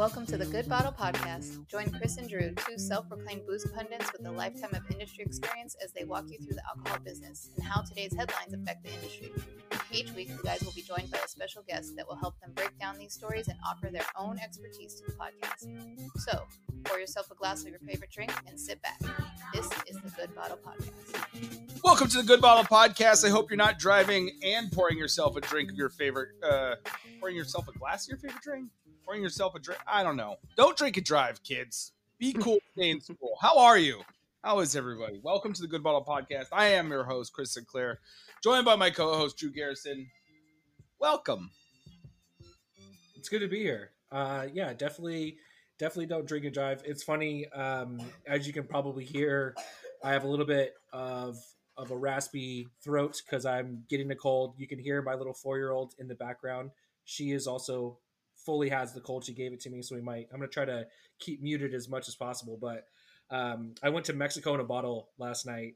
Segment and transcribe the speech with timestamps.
[0.00, 1.66] Welcome to the Good Bottle Podcast.
[1.66, 5.76] Join Chris and Drew, two self proclaimed booze pundits with a lifetime of industry experience,
[5.84, 9.30] as they walk you through the alcohol business and how today's headlines affect the industry.
[9.92, 12.52] Each week, the guys will be joined by a special guest that will help them
[12.54, 15.68] break down these stories and offer their own expertise to the podcast.
[16.20, 16.44] So,
[16.84, 19.00] pour yourself a glass of your favorite drink and sit back.
[19.52, 21.82] This is the Good Bottle Podcast.
[21.84, 23.26] Welcome to the Good Bottle Podcast.
[23.26, 26.76] I hope you're not driving and pouring yourself a drink of your favorite, uh,
[27.18, 28.70] pouring yourself a glass of your favorite drink,
[29.04, 29.80] pouring yourself a drink.
[29.86, 30.36] I don't know.
[30.56, 31.92] Don't drink and drive, kids.
[32.18, 33.36] Be cool, stay in school.
[33.40, 34.02] How are you?
[34.42, 35.20] How is everybody?
[35.22, 36.46] Welcome to the Good Bottle Podcast.
[36.52, 38.00] I am your host, Chris Sinclair,
[38.42, 40.06] joined by my co-host Drew Garrison.
[40.98, 41.50] Welcome.
[43.16, 43.90] It's good to be here.
[44.10, 45.36] Uh, yeah, definitely,
[45.78, 46.82] definitely don't drink and drive.
[46.84, 49.54] It's funny, um, as you can probably hear,
[50.02, 51.38] I have a little bit of
[51.76, 54.54] of a raspy throat because I'm getting a cold.
[54.58, 56.70] You can hear my little four year old in the background.
[57.04, 57.98] She is also
[58.44, 59.24] fully has the cold.
[59.24, 60.28] She gave it to me, so we might.
[60.32, 60.86] I'm gonna try to
[61.18, 62.58] keep muted as much as possible.
[62.60, 62.86] But
[63.30, 65.74] um, I went to Mexico in a bottle last night,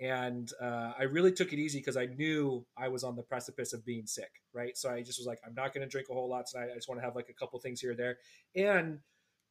[0.00, 3.72] and uh, I really took it easy because I knew I was on the precipice
[3.72, 4.30] of being sick.
[4.52, 6.70] Right, so I just was like, I'm not gonna drink a whole lot tonight.
[6.72, 8.18] I just want to have like a couple things here or there.
[8.54, 8.98] And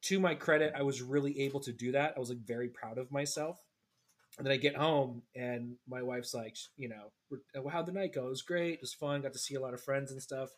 [0.02, 2.14] to my credit, I was really able to do that.
[2.16, 3.58] I was like very proud of myself.
[4.38, 8.26] And then I get home and my wife's like, you know, how'd the night go?
[8.26, 8.74] It was great.
[8.74, 9.20] It was fun.
[9.20, 10.50] Got to see a lot of friends and stuff.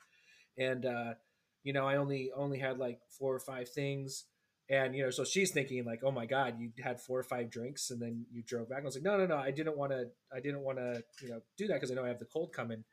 [0.56, 1.14] And, uh,
[1.62, 4.24] you know, I only, only had like four or five things.
[4.70, 7.50] And, you know, so she's thinking like, oh my God, you had four or five
[7.50, 8.80] drinks and then you drove back.
[8.80, 9.36] I was like, no, no, no.
[9.36, 12.04] I didn't want to, I didn't want to, you know, do that because I know
[12.04, 12.84] I have the cold coming.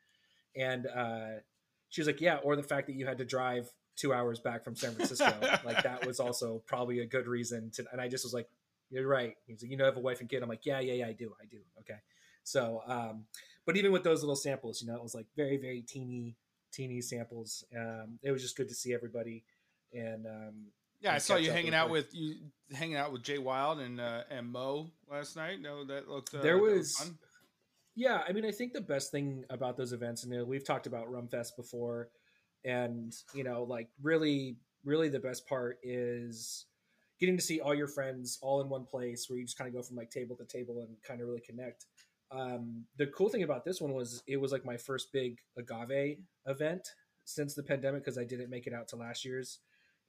[0.56, 1.40] And, uh,
[1.88, 2.36] she was like, yeah.
[2.42, 5.32] Or the fact that you had to drive two hours back from San Francisco.
[5.64, 8.48] like that was also probably a good reason to, and I just was like,
[8.90, 9.34] you're right.
[9.46, 10.42] He's like, you know, I have a wife and kid.
[10.42, 11.32] I'm like, yeah, yeah, yeah, I do.
[11.40, 11.58] I do.
[11.80, 11.98] Okay.
[12.42, 13.24] So, um,
[13.66, 16.36] but even with those little samples, you know, it was like very, very teeny,
[16.72, 17.64] teeny samples.
[17.76, 19.44] Um, it was just good to see everybody.
[19.92, 20.54] And, um,
[21.00, 22.36] Yeah, I saw you hanging out with you
[22.72, 25.60] hanging out with Jay Wild and uh, and Mo last night.
[25.60, 27.18] No, that looked uh, there was, fun.
[27.96, 30.64] yeah, I mean, I think the best thing about those events, and you know, we've
[30.64, 32.10] talked about Rumfest before,
[32.64, 36.66] and you know, like really, really the best part is
[37.18, 39.74] getting to see all your friends all in one place where you just kind of
[39.74, 41.86] go from like table to table and kind of really connect.
[42.32, 46.18] Um, the cool thing about this one was it was like my first big agave
[46.46, 46.88] event
[47.24, 49.58] since the pandemic because I didn't make it out to last year's.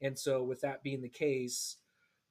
[0.02, 1.78] And so, with that being the case,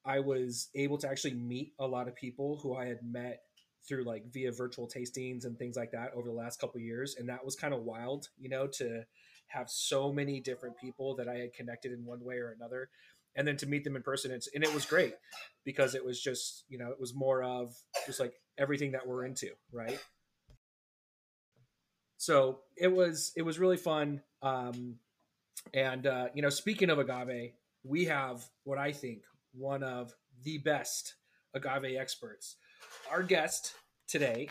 [0.04, 3.42] I was able to actually meet a lot of people who I had met
[3.86, 7.16] through like via virtual tastings and things like that over the last couple years.
[7.18, 9.04] And that was kind of wild, you know, to
[9.48, 12.88] have so many different people that I had connected in one way or another.
[13.36, 15.14] And then to meet them in person, and it was great
[15.64, 19.24] because it was just, you know, it was more of just like everything that we're
[19.24, 19.98] into, right?
[22.18, 24.20] So it was, it was really fun.
[24.42, 24.96] Um,
[25.74, 29.22] and, uh, you know, speaking of agave, we have what I think
[29.52, 31.14] one of the best
[31.54, 32.56] agave experts.
[33.10, 33.74] Our guest
[34.06, 34.50] today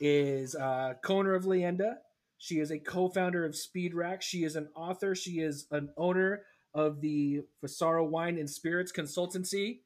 [0.00, 1.94] is uh, Kona of Leyenda.
[2.38, 4.20] She is a co-founder of Speed Rack.
[4.20, 5.14] She is an author.
[5.14, 6.42] She is an owner
[6.74, 9.78] of the Fiasco Wine and Spirits Consultancy.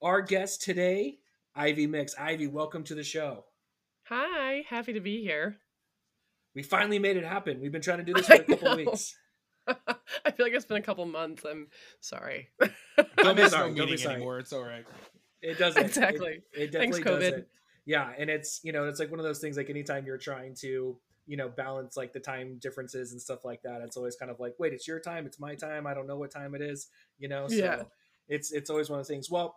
[0.00, 1.18] Our guest today,
[1.56, 2.14] Ivy Mix.
[2.18, 3.44] Ivy, welcome to the show.
[4.08, 5.56] Hi, happy to be here.
[6.54, 7.60] We finally made it happen.
[7.60, 9.16] We've been trying to do this for a couple weeks.
[9.66, 11.44] I feel like it's been a couple months.
[11.44, 11.68] I'm
[12.00, 12.48] sorry.
[13.16, 14.14] Don't be miss sorry, no don't be meeting sorry.
[14.16, 14.38] anymore.
[14.38, 14.84] It's all right.
[15.42, 16.42] It doesn't Exactly.
[16.52, 17.30] It, Thanks, definitely COVID.
[17.30, 17.46] doesn't.
[17.84, 20.54] Yeah, and it's you know it's like one of those things like anytime you're trying
[20.60, 24.30] to you know balance like the time differences and stuff like that, it's always kind
[24.30, 26.62] of like wait, it's your time, it's my time, I don't know what time it
[26.62, 27.48] is, you know.
[27.48, 27.82] So Yeah.
[28.28, 29.30] it's it's always one of those things.
[29.30, 29.56] Well,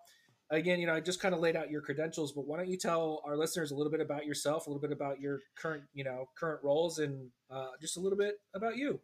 [0.52, 2.78] again, you know, I just kind of laid out your credentials, but why don't you
[2.78, 6.04] tell our listeners a little bit about yourself, a little bit about your current you
[6.04, 9.00] know current roles, and uh, just a little bit about you.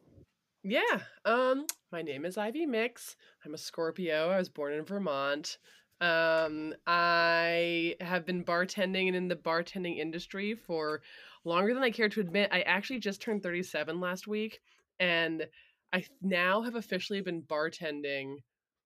[0.64, 1.00] yeah.
[1.26, 3.16] Um, my name is Ivy Mix.
[3.46, 4.30] I'm a Scorpio.
[4.30, 5.58] I was born in Vermont.
[6.02, 11.02] Um, I have been bartending and in the bartending industry for
[11.46, 12.50] longer than I care to admit.
[12.52, 14.60] I actually just turned 37 last week,
[15.00, 15.48] and
[15.94, 18.36] I now have officially been bartending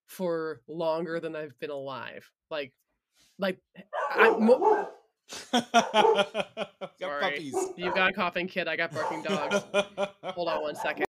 [0.08, 2.30] for longer than I've been alive.
[2.50, 2.72] Like,
[3.38, 3.58] like,
[4.12, 4.90] I, mo-
[5.52, 7.22] got Sorry.
[7.22, 7.56] puppies.
[7.78, 8.68] You got a coughing kid.
[8.68, 9.64] I got barking dogs.
[10.24, 11.06] Hold on one second.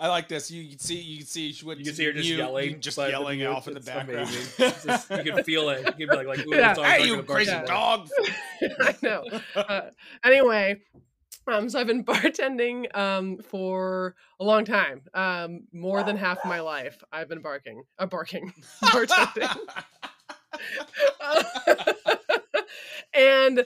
[0.00, 0.48] I like this.
[0.50, 2.80] You can see, you can see what You can see her just you- you yelling,
[2.80, 4.28] just yelling off in the background.
[4.56, 5.78] just- you can feel it.
[5.98, 6.74] You can be like, like Ooh, Yeah.
[6.74, 7.66] hey, you crazy anymore.
[7.66, 8.08] dog!
[8.80, 9.24] I know.
[9.56, 9.80] Uh,
[10.24, 10.80] anyway,
[11.48, 15.02] um, so I've been bartending um for a long time.
[15.14, 18.52] Um, more than half my life, I've been barking, uh, barking,
[18.84, 19.56] bartending.
[23.14, 23.60] and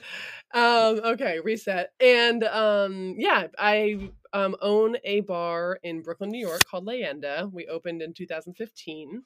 [0.53, 6.65] um okay reset and um yeah i um, own a bar in Brooklyn, New York
[6.65, 7.51] called Leyenda.
[7.51, 9.21] We opened in 2015.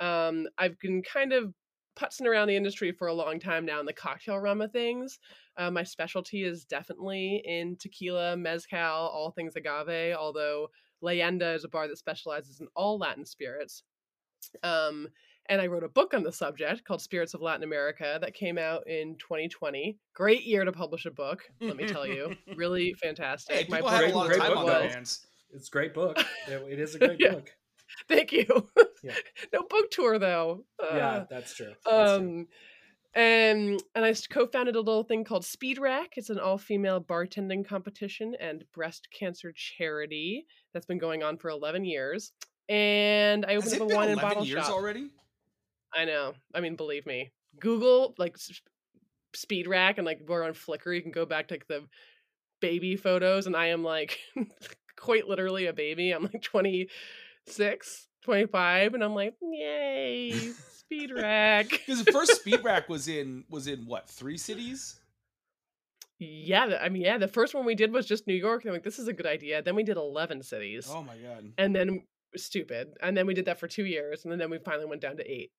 [0.00, 1.52] Um, I've been kind of
[1.98, 5.18] putzing around the industry for a long time now in the cocktail realm of things.
[5.56, 10.68] Uh, my specialty is definitely in tequila, mezcal, all things agave, although
[11.02, 13.82] Leyenda is a bar that specializes in all Latin spirits.
[14.62, 15.08] Um,
[15.48, 18.58] and I wrote a book on the subject called Spirits of Latin America that came
[18.58, 19.96] out in 2020.
[20.14, 22.34] Great year to publish a book, let me tell you.
[22.56, 23.54] Really fantastic.
[23.56, 25.26] Hey, My people a great- lot of great time book on their was- hands.
[25.52, 26.18] It's a great book.
[26.48, 27.34] It, it is a great Yeah.
[27.34, 27.50] book.
[28.08, 28.68] Thank you.
[29.02, 29.14] Yeah.
[29.52, 30.64] no book tour though.
[30.80, 31.72] Yeah, Uh, that's true.
[31.84, 32.28] That's true.
[32.28, 32.46] um
[33.14, 36.14] and and I co-founded a little thing called Speed Rack.
[36.16, 40.44] It's an all-female bartending competition and breast cancer charity
[40.74, 42.32] that's been going on for 11 years.
[42.68, 44.72] And I opened up a wine and bottle years shop.
[44.74, 45.08] already?
[45.94, 46.34] I know.
[46.54, 47.30] I mean, believe me.
[47.58, 48.36] Google like
[49.34, 50.94] Speed Rack and like we're on Flickr.
[50.94, 51.86] You can go back to like the
[52.60, 54.18] baby photos, and I am like
[54.96, 56.10] quite literally a baby.
[56.10, 61.68] I'm like 26, 25, and I'm like, yay, Speed Rack.
[61.86, 65.00] Because the first speed rack was in was in what three cities?
[66.18, 67.18] yeah, I mean, yeah.
[67.18, 68.62] The first one we did was just New York.
[68.62, 69.62] And I'm like, this is a good idea.
[69.62, 71.52] Then we did 11 cities, Oh my god!
[71.58, 72.02] and then
[72.36, 75.16] stupid, and then we did that for two years, and then we finally went down
[75.18, 75.50] to eight,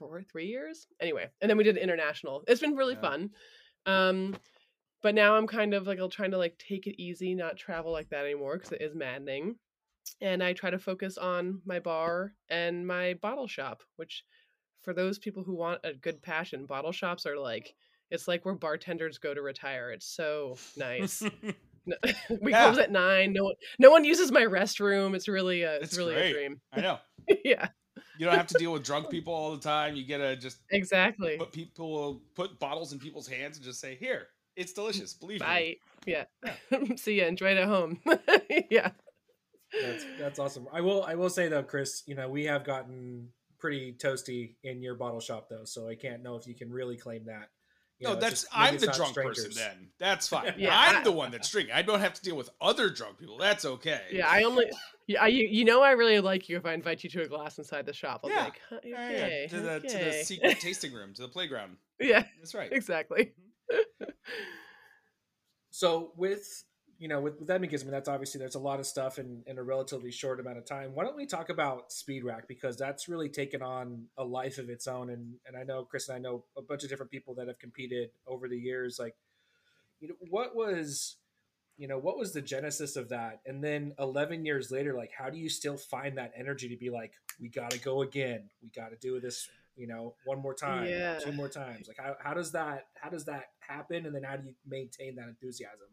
[0.00, 0.86] or three years.
[1.00, 2.42] Anyway, and then we did international.
[2.48, 3.00] It's been really Yeah.
[3.00, 3.30] fun.
[3.86, 4.36] Um,
[5.02, 7.90] but now I'm kind of like I'm trying to like take it easy, not travel
[7.92, 9.56] like that anymore because it is maddening.
[10.20, 14.24] And I try to focus on my bar and my bottle shop, which
[14.82, 17.74] for those people who want a good passion, bottle shops are like
[18.10, 19.90] it's like where bartenders go to retire.
[19.92, 21.22] It's so nice.
[21.86, 21.96] No-
[22.42, 22.66] we Yeah.
[22.66, 23.32] close at nine.
[23.32, 25.14] No one, no one uses my restroom.
[25.14, 26.30] It's really a, it's, It's really great.
[26.30, 26.60] a dream.
[26.74, 26.98] I know.
[27.44, 27.68] yeah,
[28.18, 29.96] You don't have to deal with drunk people all the time.
[29.96, 31.38] You get to just exactly.
[31.38, 34.26] put people put bottles in people's hands and just say, "Here,
[34.56, 35.14] it's delicious.
[35.14, 35.76] Believe me." Bye.
[36.06, 36.24] Yeah.
[36.96, 37.24] See ya.
[37.24, 37.98] Enjoy it at home.
[38.70, 38.90] yeah.
[39.82, 40.66] That's that's awesome.
[40.72, 43.28] I will I will say though, Chris, you know, we have gotten
[43.58, 46.96] pretty toasty in your bottle shop though, so I can't know if you can really
[46.96, 47.50] claim that.
[47.98, 49.90] You No, know, that's just- I'm the not drunk person then.
[49.98, 50.54] That's fine.
[50.58, 51.74] Yeah, I'm I- the one that's drinking.
[51.74, 53.36] I don't have to deal with other drunk people.
[53.36, 54.00] That's okay.
[54.10, 54.26] Yeah.
[54.26, 54.64] I only.
[55.06, 55.22] Yeah.
[55.24, 57.58] I, you, you know I really like you if I invite you to a glass
[57.58, 58.22] inside the shop.
[58.24, 58.36] I'll Yeah.
[58.36, 61.76] be like, huh, Yeah, yeah, To the to the secret tasting room, to the playground.
[62.00, 62.24] yeah.
[62.38, 62.72] That's right.
[62.72, 63.34] Exactly.
[65.70, 66.64] So with
[67.00, 69.56] you know with, with that because that's obviously there's a lot of stuff in, in
[69.56, 70.90] a relatively short amount of time.
[70.94, 72.46] Why don't we talk about Speed Rack?
[72.46, 75.08] Because that's really taken on a life of its own.
[75.08, 77.58] And and I know Chris and I know a bunch of different people that have
[77.58, 78.98] competed over the years.
[79.00, 79.14] Like,
[79.98, 81.16] you know, what was
[81.78, 83.40] you know what was the genesis of that?
[83.46, 86.90] And then 11 years later like how do you still find that energy to be
[86.90, 88.50] like we got to go again.
[88.62, 91.18] We got to do this you know one more time Yeah.
[91.18, 91.88] two more times.
[91.88, 94.04] Like how, how does that how does that happen?
[94.04, 95.88] And then how do you maintain that enthusiasm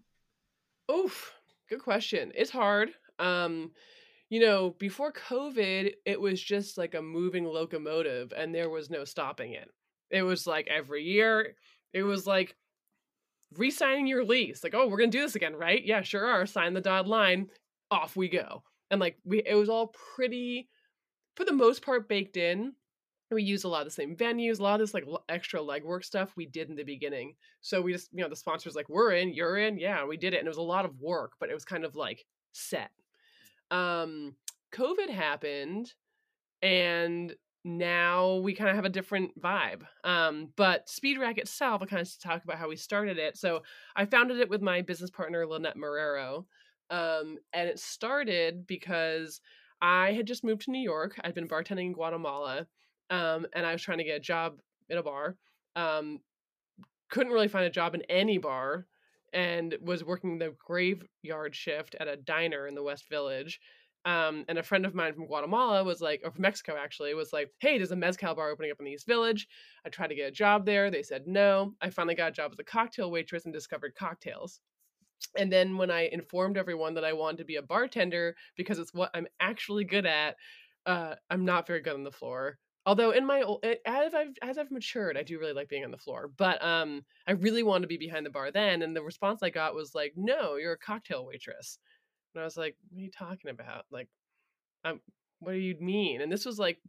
[0.91, 1.33] Oof,
[1.69, 2.31] good question.
[2.35, 2.89] It's hard.
[3.19, 3.71] Um,
[4.29, 9.05] you know, before COVID, it was just like a moving locomotive and there was no
[9.05, 9.69] stopping it.
[10.09, 11.55] It was like every year,
[11.93, 12.55] it was like
[13.55, 14.63] re-signing your lease.
[14.63, 15.83] Like, oh, we're gonna do this again, right?
[15.83, 16.45] Yeah, sure are.
[16.45, 17.47] Sign the dotted line,
[17.91, 18.63] off we go.
[18.91, 20.69] And like we it was all pretty
[21.35, 22.73] for the most part baked in.
[23.31, 26.05] We used a lot of the same venues, a lot of this like extra legwork
[26.05, 27.33] stuff we did in the beginning.
[27.61, 30.33] So we just, you know, the sponsors like, we're in, you're in, yeah, we did
[30.33, 30.37] it.
[30.37, 32.91] And it was a lot of work, but it was kind of like set.
[33.69, 34.35] Um,
[34.73, 35.93] COVID happened
[36.61, 39.81] and now we kind of have a different vibe.
[40.03, 43.37] Um, but Speed Rack itself, I kind of talk about how we started it.
[43.37, 43.63] So
[43.95, 46.45] I founded it with my business partner, Lynette Marrero.
[46.89, 49.41] Um, and it started because
[49.81, 51.19] I had just moved to New York.
[51.23, 52.67] I'd been bartending in Guatemala.
[53.09, 54.59] Um, and I was trying to get a job
[54.89, 55.37] in a bar.
[55.75, 56.19] Um,
[57.09, 58.85] couldn't really find a job in any bar
[59.33, 63.59] and was working the graveyard shift at a diner in the West Village.
[64.05, 67.33] Um, and a friend of mine from Guatemala was like, or from Mexico actually, was
[67.33, 69.47] like, hey, there's a mezcal bar opening up in the East Village.
[69.85, 70.89] I tried to get a job there.
[70.89, 71.73] They said no.
[71.81, 74.61] I finally got a job as a cocktail waitress and discovered cocktails.
[75.37, 78.93] And then when I informed everyone that I wanted to be a bartender because it's
[78.93, 80.35] what I'm actually good at,
[80.85, 82.59] uh, I'm not very good on the floor.
[82.87, 85.91] Although in my eh, as I've as I've matured, I do really like being on
[85.91, 86.31] the floor.
[86.35, 89.49] But um, I really wanted to be behind the bar then, and the response I
[89.49, 91.79] got was like, "No, you're a cocktail waitress."
[92.33, 93.83] And I was like, "What are you talking about?
[93.91, 94.07] Like,
[94.85, 95.01] um,
[95.39, 96.79] what do you mean?" And this was like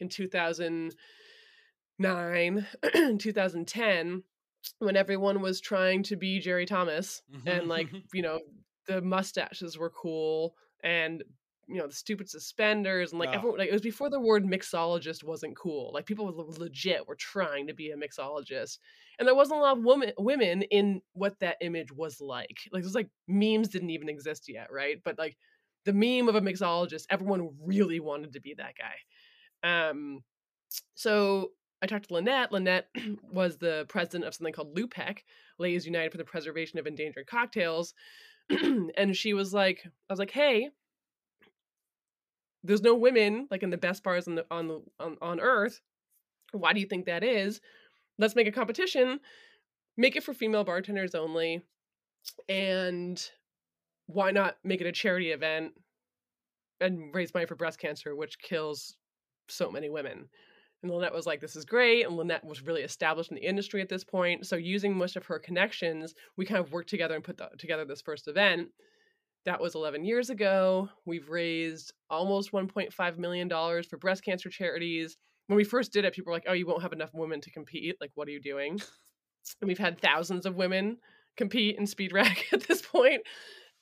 [0.00, 2.66] in 2009,
[3.18, 4.22] 2010,
[4.80, 8.40] when everyone was trying to be Jerry Thomas, and like you know
[8.88, 11.22] the mustaches were cool and
[11.68, 13.32] you know the stupid suspenders and like Oh.
[13.32, 17.14] everyone like it was before the word mixologist wasn't cool like people were legit were
[17.14, 18.78] trying to be a mixologist
[19.18, 22.58] and there wasn't a lot of women women in what that image was like.
[22.72, 25.00] Like there's like memes didn't even exist yet, right?
[25.04, 25.36] But like
[25.84, 29.86] the meme of a mixologist, everyone really wanted to be that guy.
[29.86, 30.24] Um,
[30.94, 31.50] so
[31.82, 32.50] I talked to Lynette.
[32.50, 32.88] Lynette
[33.30, 35.18] was the president of something called LUPEC,
[35.58, 37.94] Ladies United for the Preservation of Endangered Cocktails.
[38.50, 40.70] and she was like, I was like, hey,
[42.64, 45.80] there's no women like in the best bars on the on the on, on earth.
[46.52, 47.60] Why do you think that is?
[48.18, 49.20] Let's make a competition,
[49.96, 51.62] make it for female bartenders only,
[52.48, 53.22] and
[54.06, 55.72] why not make it a charity event
[56.80, 58.96] and raise money for breast cancer, which kills
[59.48, 60.28] so many women.
[60.82, 62.06] And Lynette was like, this is great.
[62.06, 64.46] And Lynette was really established in the industry at this point.
[64.46, 67.84] So, using most of her connections, we kind of worked together and put the, together
[67.84, 68.68] this first event.
[69.44, 70.88] That was 11 years ago.
[71.04, 75.16] We've raised almost $1.5 million for breast cancer charities.
[75.48, 77.50] When we first did it, people were like, oh, you won't have enough women to
[77.50, 77.96] compete.
[78.00, 78.80] Like, what are you doing?
[79.60, 80.96] And we've had thousands of women
[81.36, 83.22] compete in speed rack at this point.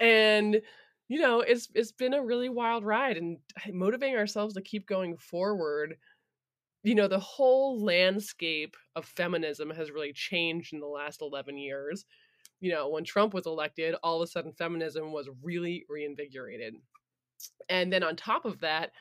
[0.01, 0.61] And
[1.09, 3.39] you know, it's it's been a really wild ride and
[3.71, 5.97] motivating ourselves to keep going forward.
[6.85, 12.07] You know, the whole landscape of feminism has really changed in the last 11 years.
[12.63, 16.77] You know, when Trump was elected, all of a sudden feminism was really reinvigorated.
[17.69, 18.93] And then on top of that,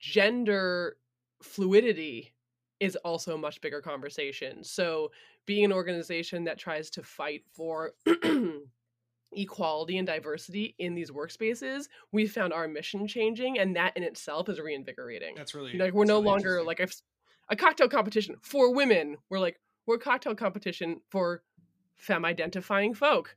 [0.00, 0.98] gender
[1.42, 2.34] fluidity
[2.78, 4.62] is also a much bigger conversation.
[4.62, 5.12] So,
[5.46, 7.92] being an organization that tries to fight for
[9.32, 14.50] equality and diversity in these workspaces, we found our mission changing, and that in itself
[14.50, 15.34] is reinvigorating.
[15.34, 16.88] That's really like we're no really longer like a,
[17.48, 19.16] a cocktail competition for women.
[19.30, 21.42] We're like we're a cocktail competition for
[22.00, 23.36] femme identifying folk.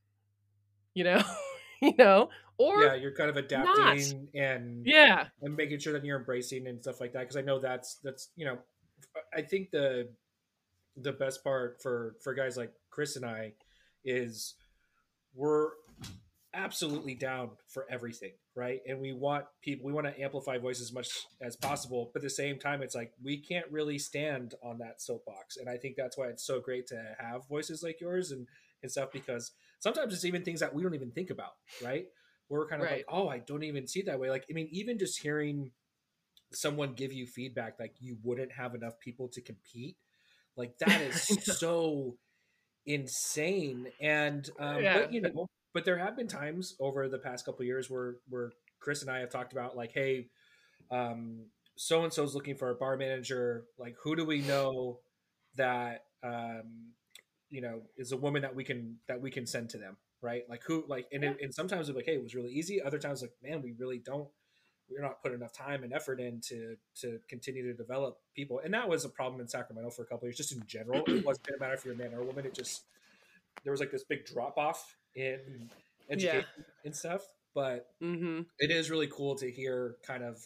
[0.93, 1.23] You know,
[1.81, 6.19] you know, or yeah, you're kind of adapting and yeah, and making sure that you're
[6.19, 8.57] embracing and stuff like that because i know that's that's you know
[9.35, 10.09] i think the
[10.97, 13.51] the best part for for guys like chris and i
[14.05, 14.55] is
[15.35, 15.69] we're
[16.53, 18.81] absolutely down for everything right?
[18.87, 21.09] And we want people we want to amplify voices as much
[21.41, 25.01] as possible but at the same time it's like we can't really stand on that
[25.01, 25.57] soapbox.
[25.57, 28.47] And i think that's why it's so great to have voices like yours and
[28.81, 32.05] and stuff because sometimes it's even things that we don't even think about right?
[32.49, 32.97] We're kind of Right.
[32.97, 34.29] like oh i don't even see that way.
[34.29, 35.71] Like i mean even just hearing
[36.51, 39.97] someone give you feedback like you wouldn't have enough people to compete
[40.55, 42.15] like that is so
[42.85, 43.87] insane.
[44.01, 44.93] And um Yeah.
[44.93, 48.15] but you know but there have been times over the past couple of years where
[48.29, 50.27] where chris and i have talked about like hey
[50.91, 53.65] um so and so's looking for a bar manager.
[53.77, 54.99] Like who do we know
[55.55, 56.91] that um
[57.49, 60.43] you know is a woman that we can that we can send to them right?
[60.47, 62.81] Like who like and, it, and sometimes we're like hey it was really easy.
[62.81, 64.27] Other times like man we really don't
[64.89, 68.61] we're not putting enough time and effort in to to continue to develop people.
[68.63, 71.03] And that was a problem in sacramento for a couple of years just in general.
[71.07, 72.45] It wasn't a matter if you're a man or a woman.
[72.45, 72.83] It just
[73.63, 75.69] there was like this big drop off in
[76.09, 76.45] education
[76.85, 77.21] and stuff
[77.55, 78.41] but mm-hmm.
[78.59, 80.39] it is really cool to hear kind of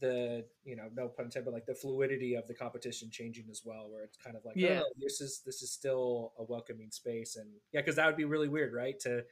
[0.00, 3.62] the you know no pun intended but like the fluidity of the competition changing as
[3.64, 4.80] well where it's kind of like Yeah.
[4.84, 8.24] oh this is this is still a welcoming space and yeah because that would be
[8.24, 9.24] really weird right to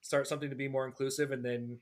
[0.00, 1.78] start something to be more inclusive and then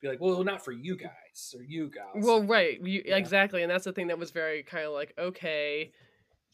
[0.00, 3.16] be like well not for you guys or you gals Well, right, you, Yeah.
[3.16, 5.92] exactly, and that's the thing that was very kind of like okay,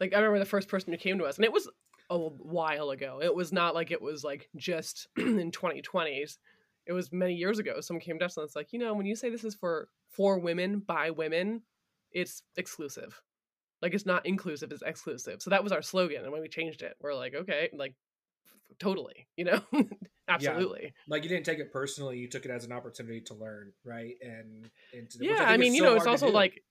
[0.01, 1.69] like I remember the first person who came to us, and it was
[2.11, 3.21] a while ago.
[3.23, 6.39] It was not like it was like just in 2020s.
[6.87, 7.81] It was many years ago.
[7.81, 9.89] Someone came to us and it's like, you know, when you say this is for
[10.11, 11.63] for women by women,
[12.13, 13.21] it's exclusive.
[13.83, 15.43] Like it's not inclusive, it's exclusive.
[15.43, 17.95] So that was our slogan, and when we changed it, we're like, okay, like
[18.79, 19.61] totally, you know,
[20.29, 20.93] absolutely.
[21.09, 24.15] like you didn't take it personally you took it as an opportunity to learn right
[24.23, 26.63] and, and to, yeah think i mean you so know it's also like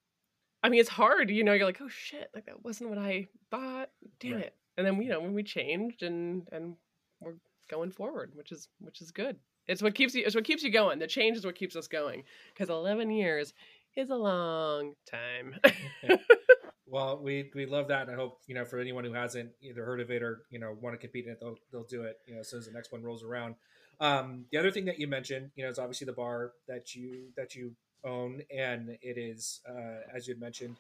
[0.64, 3.28] i mean it's hard you know you're like oh shit like that wasn't what i
[3.52, 4.46] thought damn Right.
[4.46, 6.76] it and then you know when we changed and and
[7.20, 7.36] we're
[7.70, 9.38] going forward which is which is good
[9.68, 11.88] it's what keeps you it's what keeps you going the change is what keeps us
[11.88, 13.54] going because 11 years
[13.96, 15.56] is a long time
[16.94, 19.84] Well, we we love that, and I hope you know for anyone who hasn't either
[19.84, 22.18] heard of it or you know want to compete in it, they'll they'll do it.
[22.28, 23.56] You know, as soon as the next one rolls around.
[24.00, 27.30] Um, the other thing that you mentioned, you know, is obviously the bar that you
[27.36, 27.72] that you
[28.04, 30.76] own, and it is uh, as you mentioned,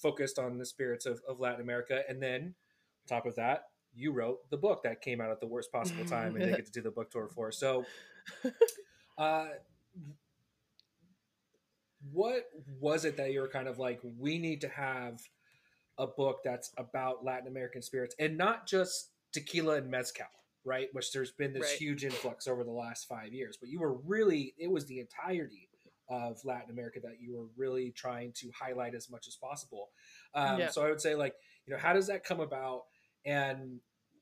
[0.00, 2.54] focused on the spirits of, of Latin America, and then
[3.08, 6.34] top of that, you wrote the book that came out at the worst possible time,
[6.34, 7.50] and didn't get to do the book tour for.
[7.50, 7.84] So,
[9.18, 9.48] uh,
[12.12, 12.44] what
[12.80, 15.20] was it that you were kind of like, we need to have
[15.98, 20.26] a book that's about Latin American spirits and not just tequila and mezcal,
[20.64, 20.88] right?
[20.92, 21.78] Which there's been this Right.
[21.78, 25.68] huge influx over the last five years, but you were really, it was the entirety
[26.08, 29.90] of Latin America that you were really trying to highlight as much as possible.
[30.34, 30.70] Um, Yeah.
[30.70, 31.34] So I would say, like,
[31.66, 32.84] you know, how does that come about?
[33.24, 33.80] And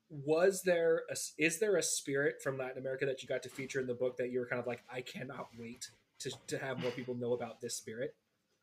[0.09, 3.81] was there a, is there a spirit from Latin America that you got to feature
[3.81, 6.81] in the book that you were kind of like I cannot wait to to have
[6.81, 8.15] more people know about this spirit?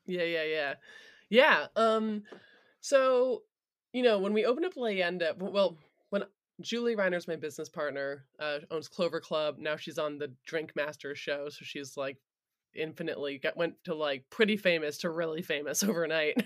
[0.06, 0.74] Yeah, yeah, yeah.
[1.30, 1.68] Yeah.
[1.76, 2.24] Um
[2.82, 3.44] so,
[3.94, 5.78] you know, when we opened up Leyenda, well,
[6.10, 6.24] when
[6.62, 9.58] Julie Reiner's my business partner, uh, owns Clover Club.
[9.58, 12.18] Now she's on the Drink Master show, so she's like
[12.76, 16.44] infinitely got went to like pretty famous to really famous overnight.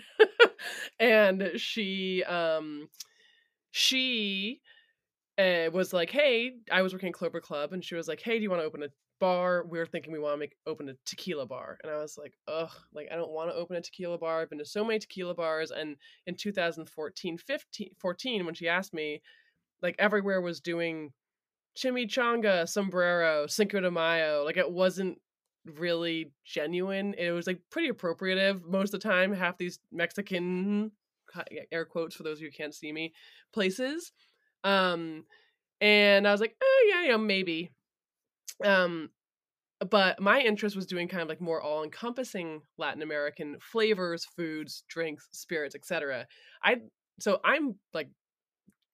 [1.00, 2.89] and she um
[3.71, 4.62] she
[5.38, 8.38] uh, was like, "Hey, I was working at Clover Club," and she was like, "Hey,
[8.38, 9.65] do you want to open a bar?
[9.67, 12.33] We are thinking we want to make open a tequila bar." And I was like,
[12.47, 14.41] "Ugh, like I don't want to open a tequila bar.
[14.41, 18.93] I've been to so many tequila bars." And in 2014, 15, 14, when she asked
[18.93, 19.21] me,
[19.81, 21.12] like everywhere was doing
[21.77, 24.43] chimichanga, sombrero, Cinco de Mayo.
[24.43, 25.19] Like it wasn't
[25.65, 27.13] really genuine.
[27.17, 29.33] It was like pretty appropriative most of the time.
[29.33, 30.91] Half these Mexican
[31.72, 33.13] air quotes for those who can't see me
[33.53, 34.12] places
[34.63, 35.24] um,
[35.82, 37.72] and I was like, oh yeah, yeah, maybe.
[38.63, 39.10] Um,
[39.89, 45.27] but my interest was doing kind of like more all-encompassing Latin American flavors, foods, drinks,
[45.32, 46.25] spirits, etc.
[46.63, 46.77] I
[47.20, 48.10] so I'm like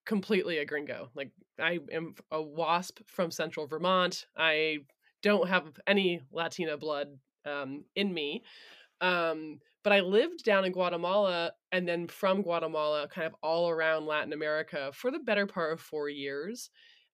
[0.05, 1.09] completely a gringo.
[1.15, 4.25] Like I am a wasp from central Vermont.
[4.37, 4.79] I
[5.21, 7.07] don't have any Latina blood
[7.45, 8.43] um, in me.
[8.99, 14.05] Um, but I lived down in Guatemala and then from Guatemala, kind of all around
[14.05, 16.69] Latin America for the better part of four years.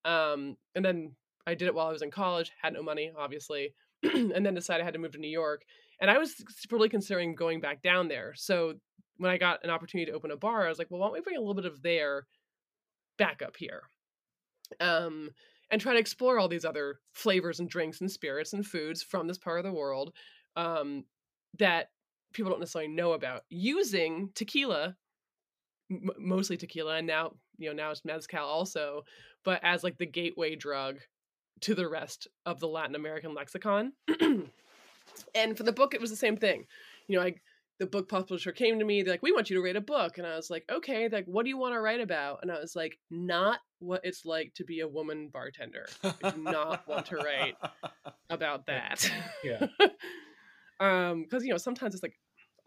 [0.05, 1.15] Um, and then
[1.47, 3.73] I did it while I was in college, had no money, obviously,
[4.03, 5.63] and then decided I had to move to New York.
[5.99, 6.35] And I was
[6.71, 8.33] really considering going back down there.
[8.35, 8.75] So
[9.17, 11.13] when I got an opportunity to open a bar, I was like, well, why don't
[11.13, 12.27] we bring a little bit of there
[13.17, 13.81] back up here?
[14.79, 15.31] Um,
[15.71, 19.27] and try to explore all these other flavors and drinks and spirits and foods from
[19.27, 20.13] this part of the world
[20.55, 21.03] um,
[21.57, 21.89] that
[22.33, 24.95] people don't necessarily know about using tequila
[25.91, 29.03] m- mostly tequila and now you know now it's mezcal also
[29.43, 30.99] but as like the gateway drug
[31.61, 33.93] to the rest of the latin american lexicon.
[35.35, 36.65] And for the book it was the same thing.
[37.07, 37.35] You know i
[37.79, 40.17] the book publisher came to me they're like we want you to write a book.
[40.17, 42.39] And i was like okay like what do you want to write about?
[42.41, 45.87] And i was like not what it's like to be a woman bartender.
[46.03, 47.55] I do not want to write
[48.29, 49.09] about that.
[49.43, 49.67] Yeah.
[50.79, 52.17] um because you know sometimes it's like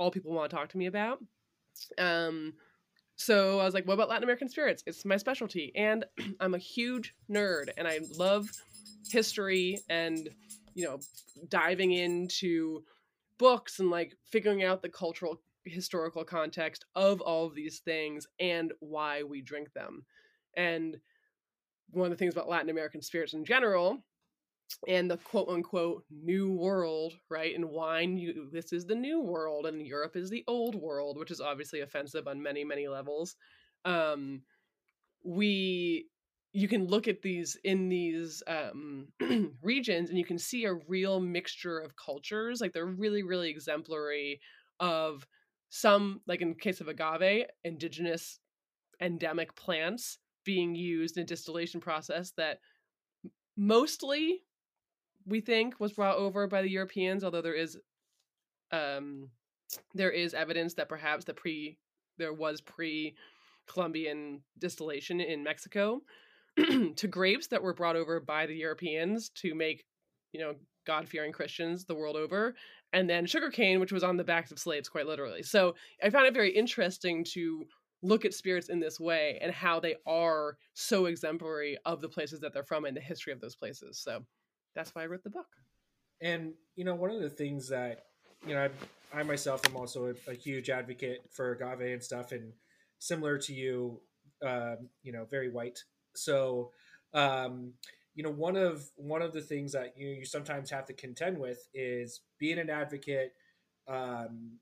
[0.02, 1.18] all people want to talk to me about.
[1.98, 2.54] Um
[3.14, 4.82] so i was like what about latin american spirits?
[4.86, 5.72] It's my specialty.
[5.76, 6.04] And
[6.40, 8.50] i'm a huge nerd and i love
[9.10, 10.28] history and
[10.74, 10.98] you know
[11.48, 12.82] diving into
[13.38, 18.72] books and like figuring out the cultural historical context of all of these things and
[18.80, 20.04] why we drink them.
[20.56, 20.96] And
[21.90, 24.02] one of the things about latin american spirits in general
[24.88, 27.54] and the quote unquote new world, right?
[27.54, 31.30] And wine, you this is the new world, and Europe is the old world, which
[31.30, 33.36] is obviously offensive on many, many levels.
[33.84, 34.42] Um,
[35.24, 36.06] we
[36.52, 39.08] you can look at these in these um,
[39.62, 44.40] regions and you can see a real mixture of cultures like they're really really exemplary
[44.80, 45.26] of
[45.70, 48.38] some like in the case of agave indigenous
[49.00, 52.58] endemic plants being used in a distillation process that
[53.56, 54.42] mostly
[55.26, 57.78] we think was brought over by the Europeans, although there is
[58.70, 59.28] um
[59.94, 61.78] there is evidence that perhaps the pre
[62.18, 63.14] there was pre
[63.66, 66.02] Columbian distillation in Mexico
[66.96, 69.84] to grapes that were brought over by the Europeans to make,
[70.32, 70.54] you know,
[70.86, 72.54] God fearing Christians the world over,
[72.92, 75.42] and then sugarcane, which was on the backs of slaves, quite literally.
[75.42, 77.64] So I found it very interesting to
[78.02, 82.40] look at spirits in this way and how they are so exemplary of the places
[82.40, 84.00] that they're from and the history of those places.
[84.00, 84.24] So
[84.74, 85.48] that's why I wrote the book.
[86.20, 88.04] And you know, one of the things that
[88.46, 88.68] you know,
[89.14, 92.52] I, I myself am also a, a, huge advocate for agave and stuff, and
[92.98, 94.00] similar to you,
[94.44, 95.78] um, you know, very white.
[96.14, 96.70] So,
[97.14, 97.74] um,
[98.14, 101.38] you know, one of one of the things that you you sometimes have to contend
[101.38, 103.32] with is being an advocate
[103.88, 104.58] um,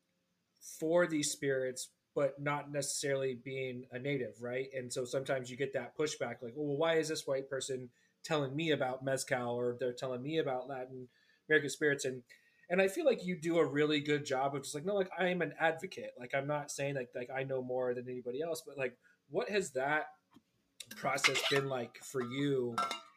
[0.79, 4.68] for these spirits, but not necessarily being a native, right?
[4.77, 7.88] And so sometimes you get that pushback, like, well, why is this white person
[8.24, 11.09] telling me about mezcal or they're telling me about Latin
[11.48, 12.22] American spirits and
[12.68, 15.11] and I feel like you do a really good job of just like no like
[15.18, 16.12] I am an advocate.
[16.18, 18.96] Like I'm not saying like like I know more than anybody else but like
[19.28, 20.06] what has that
[20.96, 22.76] process been like for you?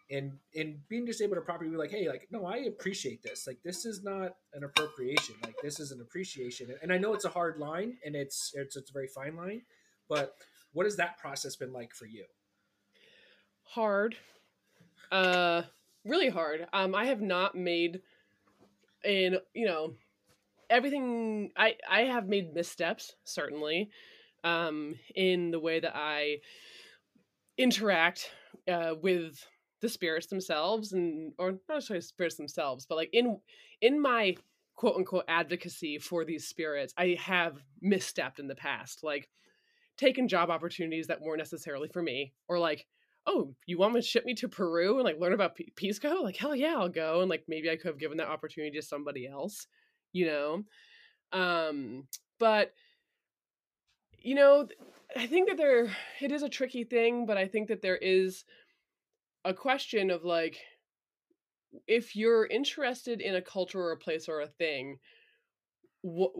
[0.10, 3.46] And and being just able to properly be like hey like no I appreciate this.
[3.46, 5.36] Like this is not an appropriation.
[5.44, 6.74] Like this is an appreciation.
[6.82, 9.62] And I know it's a hard line and it's it's, it's a very fine line
[10.10, 10.36] but
[10.74, 12.26] what has that process been like for you?
[13.64, 14.16] Hard
[15.14, 15.62] uh
[16.04, 16.68] really hard.
[16.74, 18.02] Um i have not made
[19.04, 19.94] in you know
[20.70, 23.90] everything i i have made missteps certainly
[24.44, 26.38] um in the way that i
[27.58, 28.32] interact
[28.68, 29.46] uh, with
[29.82, 33.38] the spirits themselves and or not necessarily spirits themselves but like in
[33.82, 34.36] in my
[34.76, 39.30] quote unquote advocacy for these spirits i have misstepped in the past like
[39.98, 42.88] taken job opportunities that weren't necessarily for me or like
[43.26, 46.36] oh you want to ship me to peru and like learn about P- pisco like
[46.36, 49.28] hell yeah i'll go and like maybe i could have given that opportunity to somebody
[49.28, 49.68] else
[50.16, 50.64] you know?
[51.32, 52.08] Um
[52.40, 52.74] but
[54.20, 54.68] you know
[55.16, 55.90] i think that there
[56.22, 58.46] it is a tricky thing but i think that there is
[59.44, 60.60] a question of like
[61.88, 65.00] if you're interested in a culture or a place or a thing
[66.04, 66.32] what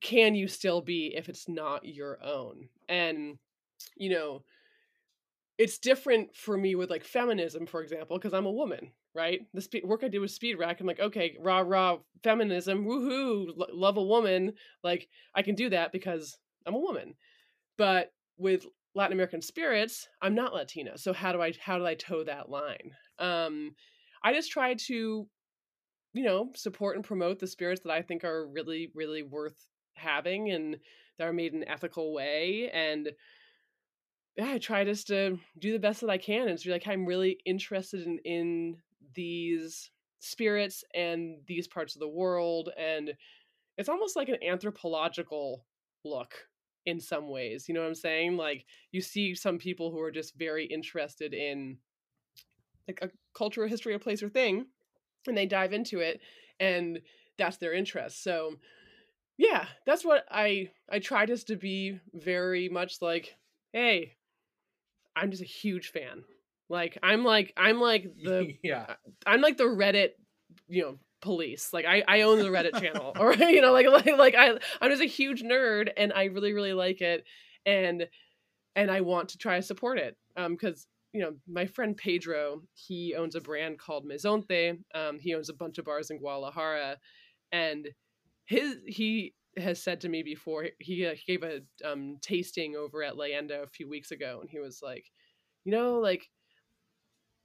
[0.00, 2.68] can you still be if it's not your own?
[2.88, 3.38] And
[3.96, 4.44] you know
[5.62, 9.60] it's different for me with like feminism for example because i'm a woman right the
[9.60, 13.66] spe- work i do with speed rack i'm like okay rah rah feminism woohoo l-
[13.72, 17.14] love a woman like i can do that because i'm a woman
[17.78, 20.98] but with Latin American spirits, I'm not Latina.
[20.98, 22.92] So how do I how do I toe that line?
[23.18, 23.74] Um,
[24.22, 25.26] I just try to,
[26.12, 30.50] you know, support and promote the spirits that I think are really really worth having
[30.50, 30.76] and
[31.18, 32.70] that are made in an ethical way.
[32.72, 33.10] And
[34.36, 36.42] yeah, I try just to do the best that I can.
[36.42, 38.76] And it's like I'm really interested in in
[39.14, 39.90] these
[40.20, 43.12] spirits and these parts of the world and
[43.76, 45.66] it's almost like an anthropological
[46.04, 46.34] look
[46.86, 47.66] in some ways.
[47.68, 48.36] You know what I'm saying?
[48.36, 51.78] Like you see some people who are just very interested in
[52.86, 54.66] like a cultural history, a place or thing,
[55.26, 56.20] and they dive into it
[56.60, 57.00] and
[57.38, 58.22] that's their interest.
[58.22, 58.56] So
[59.38, 63.34] yeah, that's what I I try just to be very much like,
[63.72, 64.12] hey,
[65.16, 66.24] I'm just a huge fan.
[66.68, 68.94] Like I'm like I'm like the yeah.
[69.26, 70.10] I'm like the Reddit,
[70.68, 71.72] you know, police.
[71.72, 74.90] Like I, I own the Reddit channel, or you know, like like like I I'm
[74.90, 77.24] just a huge nerd, and I really really like it,
[77.66, 78.06] and
[78.76, 80.16] and I want to try to support it.
[80.36, 84.78] Um, because you know my friend Pedro, he owns a brand called Mezonte.
[84.94, 86.96] Um, he owns a bunch of bars in Guadalajara,
[87.52, 87.88] and
[88.46, 93.02] his he has said to me before he, uh, he gave a um tasting over
[93.02, 95.10] at Leyenda a few weeks ago, and he was like,
[95.64, 96.30] you know, like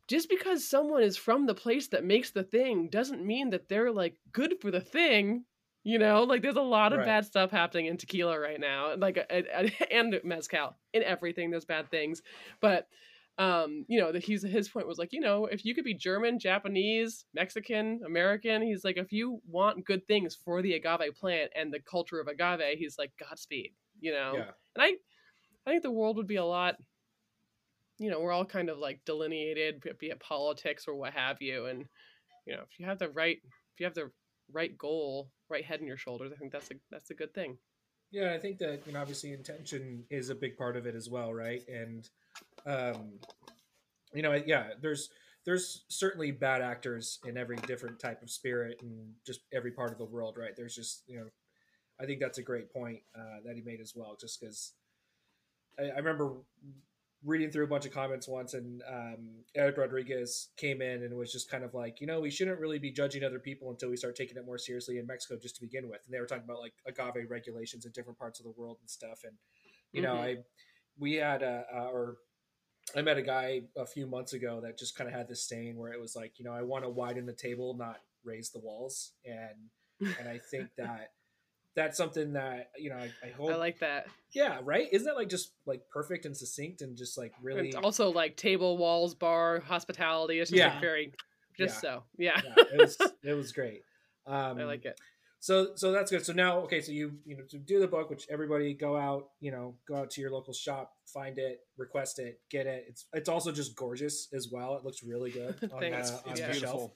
[0.08, 3.92] just because someone is from the place that makes the thing doesn't mean that they're
[3.92, 5.46] like good for the thing
[5.84, 7.04] you know like there's a lot of Right.
[7.04, 9.48] bad stuff happening in tequila right now like and,
[9.92, 12.22] and mezcal in everything there's bad things
[12.62, 12.88] but
[13.40, 15.94] um you know that he's his point was like you know if you could be
[15.94, 21.52] german japanese mexican american he's like if you want good things for the agave plant
[21.56, 24.52] and the culture of agave he's like godspeed you know Yeah.
[24.76, 24.94] and i
[25.68, 26.76] i think the world would be a lot
[28.00, 31.66] you know we're all kind of like delineated be- it politics or what have you
[31.66, 31.86] and
[32.46, 34.12] you know if you have the right if you have the
[34.52, 37.58] right goal right head in your shoulders i think that's a that's a good thing
[38.12, 41.10] Yeah, I think that you know obviously intention is a big part of it as
[41.10, 41.62] well, right?
[41.68, 42.08] And
[42.68, 43.20] um,
[44.14, 45.10] you know, yeah, there's
[45.46, 49.98] there's certainly bad actors in every different type of spirit and just every part of
[49.98, 50.52] the world, right?
[50.56, 51.28] There's just you know,
[52.00, 54.74] I think that's a great point uh, that he made as well, just because
[55.80, 56.34] I, I remember
[57.24, 61.32] reading through a bunch of comments once, and um, Eric Rodriguez came in and was
[61.32, 63.98] just kind of like, you know, we shouldn't really be judging other people until we
[63.98, 66.02] start taking it more seriously in Mexico, just to begin with.
[66.06, 68.90] And they were talking about like agave regulations in different parts of the world and
[68.90, 69.22] stuff.
[69.24, 69.34] And
[69.94, 70.20] you know, Mhm.
[70.20, 70.38] I
[71.00, 72.18] we had a or
[72.96, 75.78] I met a guy a few months ago that just kind of had this saying
[75.78, 78.60] where it was like, you know, I want to widen the table, not raise the
[78.60, 81.12] walls, and and I think that
[81.76, 84.08] that's something that you know I, I hope i like that.
[84.34, 84.88] Yeah right?
[84.92, 88.36] Isn't that like just like perfect and succinct and just like really It's also like
[88.36, 90.72] table walls bar hospitality it's just Yeah.
[90.72, 91.14] like very
[91.58, 91.80] just Yeah.
[91.82, 93.84] so yeah, yeah, it was it was great.
[94.26, 95.00] Um i like it
[95.40, 96.26] so so that's good.
[96.26, 99.30] So now okay so you you know to do the book which everybody go out
[99.40, 102.86] you know go out to your local shop find it request it get it.
[102.88, 104.76] It's it's also just gorgeous as well.
[104.76, 106.12] It looks really good on, Thanks.
[106.12, 106.96] uh, on it's shelf beautiful.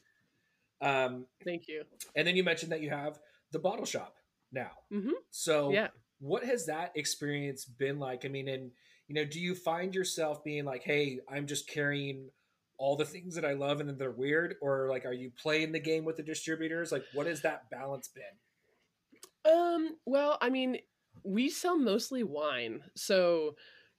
[0.82, 1.84] um thank you.
[2.16, 3.20] and then you mentioned that you have
[3.52, 4.16] the bottle shop
[4.52, 4.72] now.
[4.92, 5.12] Mm-hmm.
[5.30, 5.88] so yeah.
[6.20, 8.26] what has that experience been like?
[8.26, 8.72] I mean and
[9.12, 12.30] you know do you find yourself being like hey i'm just carrying
[12.82, 15.72] all the things that i love and then they're weird or like are you playing
[15.72, 18.24] the game with the distributors like what has that balance been
[19.46, 20.78] Um, well, I mean,
[21.24, 22.82] we sell mostly wine.
[22.96, 23.56] So,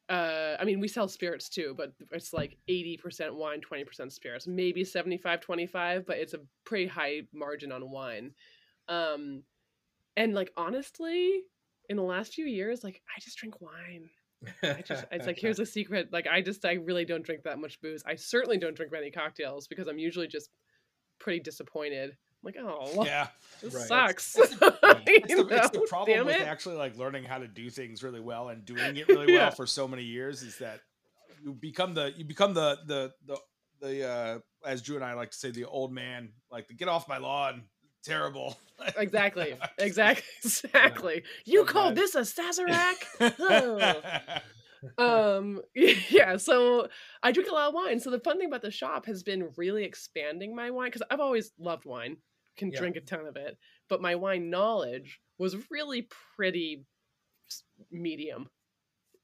[0.09, 4.85] uh, I mean, we sell spirits too, but it's like 80% wine, 20% spirits, maybe
[4.85, 8.33] 75 25, but it's a pretty high margin on wine.
[8.89, 9.43] Um,
[10.17, 11.43] and like, honestly,
[11.89, 14.11] in the last few years, like, I just drink wine.
[14.63, 16.13] I just, it's like, here's a secret.
[16.13, 18.03] Like, I just, I really don't drink that much booze.
[18.07, 20.51] I certainly don't drink many cocktails because I'm usually just
[21.19, 22.11] pretty disappointed.
[22.11, 23.29] I'm like, oh, Yeah,
[23.63, 23.85] this Right.
[23.87, 24.37] sucks.
[24.37, 24.77] it's the,
[25.07, 26.43] it's the, it's the problem with it.
[26.43, 29.67] actually like learning how to do things really well and doing it really well for
[29.67, 30.81] so many years is that
[31.45, 33.37] you become the you become the the the
[33.81, 36.89] the uh as Drew and I like to say the old man like the get
[36.89, 37.63] off my lawn
[38.03, 38.59] terrible.
[38.97, 39.57] Exactly.
[39.79, 40.25] Exactly.
[40.45, 43.05] Exactly you So called this a sazerac?
[44.99, 46.89] Um yeah so
[47.23, 48.01] i drink a lot of wine.
[48.01, 51.21] So the fun thing about the shop has been really expanding my wine because i've
[51.21, 52.17] always loved wine
[52.57, 52.79] can Yeah.
[52.81, 53.57] drink a ton of it
[53.89, 56.85] but my wine knowledge was really pretty
[57.91, 58.49] medium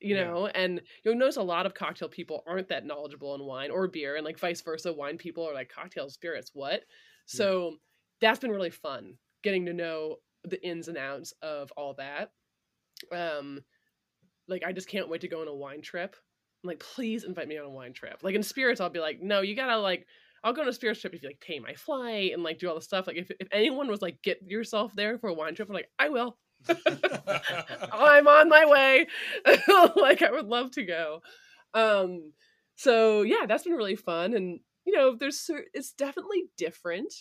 [0.00, 0.24] you Yeah.
[0.28, 0.46] know?
[0.46, 4.14] And you'll notice a lot of cocktail people aren't that knowledgeable in wine or beer
[4.14, 6.82] and like vice versa wine people are like cocktail spirits what?
[7.26, 7.78] So
[8.20, 12.30] that's been really fun getting to know the ins and outs of all that.
[13.12, 13.60] Um
[14.48, 16.16] like i just can't wait to go on a wine trip.
[16.64, 18.18] I'm like please invite me on a wine trip.
[18.22, 20.06] Like in spirits i'll be like no you gotta like
[20.42, 22.68] i'll go on a spirits trip if you like pay my flight and like do
[22.68, 23.06] all the stuff.
[23.06, 25.90] Like if, if anyone was like get yourself there for a wine trip i'm like
[25.98, 26.36] i will.
[26.68, 29.06] I'm on my way.
[29.96, 31.20] like I would love to go.
[31.74, 32.32] Um
[32.76, 37.12] so yeah, that's been really fun and you know, there's it's definitely different.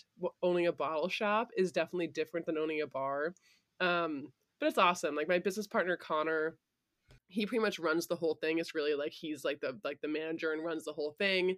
[0.42, 3.34] Owning a bottle shop is definitely different than owning a bar.
[3.82, 5.16] Um but it's awesome.
[5.16, 6.58] Like my business partner Connor,
[7.28, 8.58] he pretty much runs the whole thing.
[8.60, 11.58] It's really like he's like the like the manager and runs the whole thing.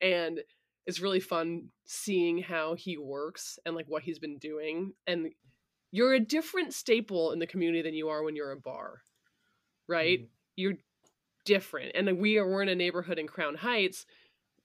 [0.00, 0.40] And
[0.86, 5.30] it's really fun seeing how he works and like what he's been doing and
[5.92, 9.02] you're a different staple in the community than you are when you're a bar
[9.88, 10.28] right Mhm.
[10.56, 10.78] you're
[11.44, 14.06] different and we are we're in a neighborhood in crown heights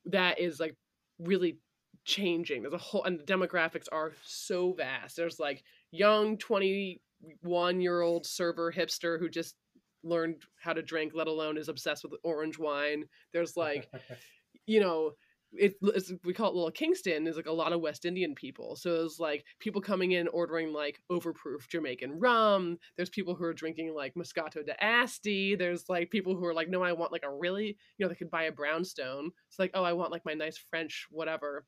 [0.06, 0.76] that is like
[1.20, 1.58] really
[2.04, 2.62] changing.
[2.62, 5.16] There's a whole and the demographics are so vast.
[5.16, 9.56] There's like young 21 year old server hipster who just
[10.04, 13.06] learned how to drink let alone is obsessed with orange wine.
[13.34, 13.90] There's like
[14.68, 15.12] you know
[15.58, 18.76] it, it's, we call it little kingston is like a lot of west indian people.
[18.76, 22.78] So it's like people coming in ordering like overproof jamaican rum.
[22.96, 25.56] There's people who are drinking like moscato de asti.
[25.56, 28.16] There's like people who are like no i want like a really you know they
[28.16, 29.32] could buy a brownstone.
[29.50, 31.66] It's like oh i want like my nice french whatever.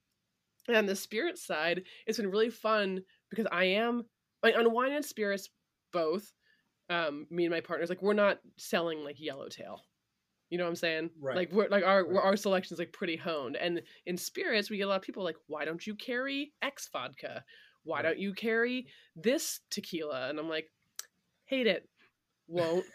[0.69, 4.03] And the spirit side it's been really fun because i am
[4.43, 5.49] like on wine and spirits
[5.93, 6.31] both
[6.89, 9.81] um me and my partners like we're not selling like yellowtail
[10.49, 11.09] you know what i'm saying?
[11.19, 11.35] Right.
[11.35, 12.23] like we're like our Right.
[12.23, 13.55] our selection's like pretty honed.
[13.57, 16.89] And in spirits we get a lot of people like why don't you carry x
[16.91, 17.43] vodka?
[17.83, 18.03] Why Right.
[18.03, 20.29] don't you carry this tequila?
[20.29, 20.69] And i'm like
[21.45, 21.87] hate it.
[22.47, 22.85] Won't.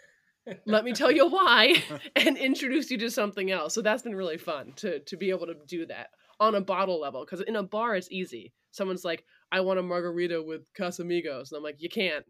[0.65, 1.81] Let me tell you why
[2.15, 3.73] and introduce you to something else.
[3.73, 6.07] So that's been really fun to to be able to do that
[6.39, 8.53] on a bottle level because in a bar it's easy.
[8.71, 11.51] Someone's like i want a margarita with casamigos.
[11.51, 12.25] And i'm like you can't.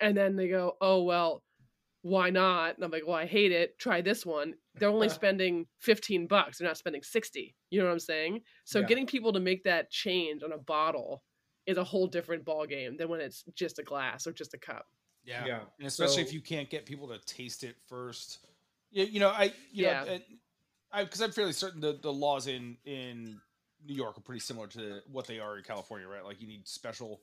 [0.00, 1.42] And then they go oh well
[2.02, 5.66] why not and i'm like well i hate it try this one they're only spending
[5.80, 8.86] 15 bucks they're not spending 60 you know what i'm saying so Yeah.
[8.86, 11.22] getting people to make that change on a bottle
[11.66, 14.58] is a whole different ball game than when it's just a glass or just a
[14.58, 14.86] cup
[15.24, 15.44] yeah.
[15.46, 15.60] yeah.
[15.78, 18.38] and especially if you can't get people to taste it first.
[18.90, 20.04] You, you know, I you Yeah.
[20.04, 20.22] know, and
[20.90, 23.38] I because I'm fairly certain the the laws in in
[23.86, 26.24] New York are pretty similar to what they are in California, right?
[26.24, 27.20] Like you need special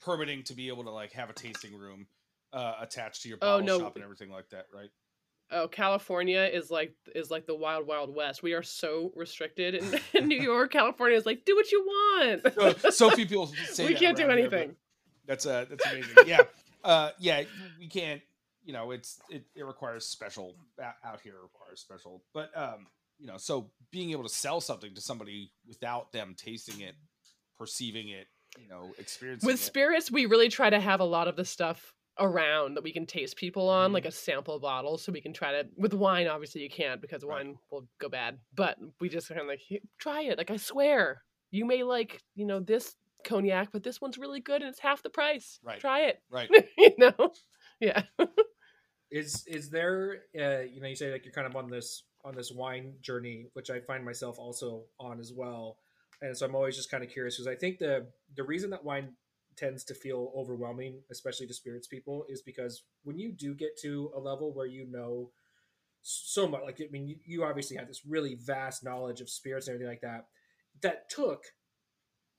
[0.00, 2.06] permitting to be able to like have a tasting room
[2.52, 3.78] uh, attached to your Oh, no.
[3.78, 4.90] shop and everything like that, right?
[5.52, 10.00] oh california is like is like the wild wild west we are so restricted in,
[10.14, 13.84] in new york california is like do what you want So, so few people say
[13.84, 14.76] we can't do around here, but anything
[15.26, 16.14] That's uh that's amazing.
[16.26, 16.42] Yeah.
[16.84, 17.42] Uh yeah,
[17.80, 18.22] we can't,
[18.64, 22.22] you know, it's it, it requires special out here requires special.
[22.32, 22.86] But um,
[23.18, 26.94] you know, so being able to sell something to somebody without them tasting it,
[27.58, 29.64] perceiving it, you know, experiencing with it.
[29.64, 33.06] spirits we really try to have a lot of the stuff around that we can
[33.06, 36.60] taste people on like a sample bottle so we can try to with wine obviously
[36.62, 37.46] you can't because Right.
[37.46, 39.60] wine will go bad but we just kind of like
[39.98, 44.18] try it like i swear you may like you know this cognac but this one's
[44.18, 45.80] really good and it's half the price Right.
[45.80, 46.50] try it right.
[46.78, 47.32] you know
[47.80, 48.02] yeah
[49.10, 52.34] is is there uh you know you say like you're kind of on this on
[52.34, 55.78] this wine journey which i find myself also on as well
[56.22, 58.06] and so i'm always just kind of curious because i think the
[58.36, 59.08] the reason that wine
[59.60, 64.10] tends to feel overwhelming especially to spirits people is because when you do get to
[64.16, 65.30] a level where you know
[66.02, 69.68] so much like i mean you, you obviously have this really vast knowledge of spirits
[69.68, 70.26] and everything like that
[70.82, 71.42] that took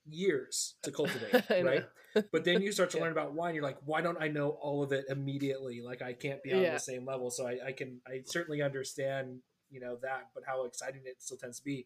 [0.09, 1.85] years to cultivate right?
[2.31, 3.03] But then you start to Yeah.
[3.03, 5.81] learn about wine you're like why don't i know all of it immediately?
[5.81, 6.73] Like i can't be on Yeah.
[6.73, 7.29] the same level.
[7.29, 11.37] So I, I can i certainly understand you know that but how exciting it still
[11.37, 11.85] tends to be.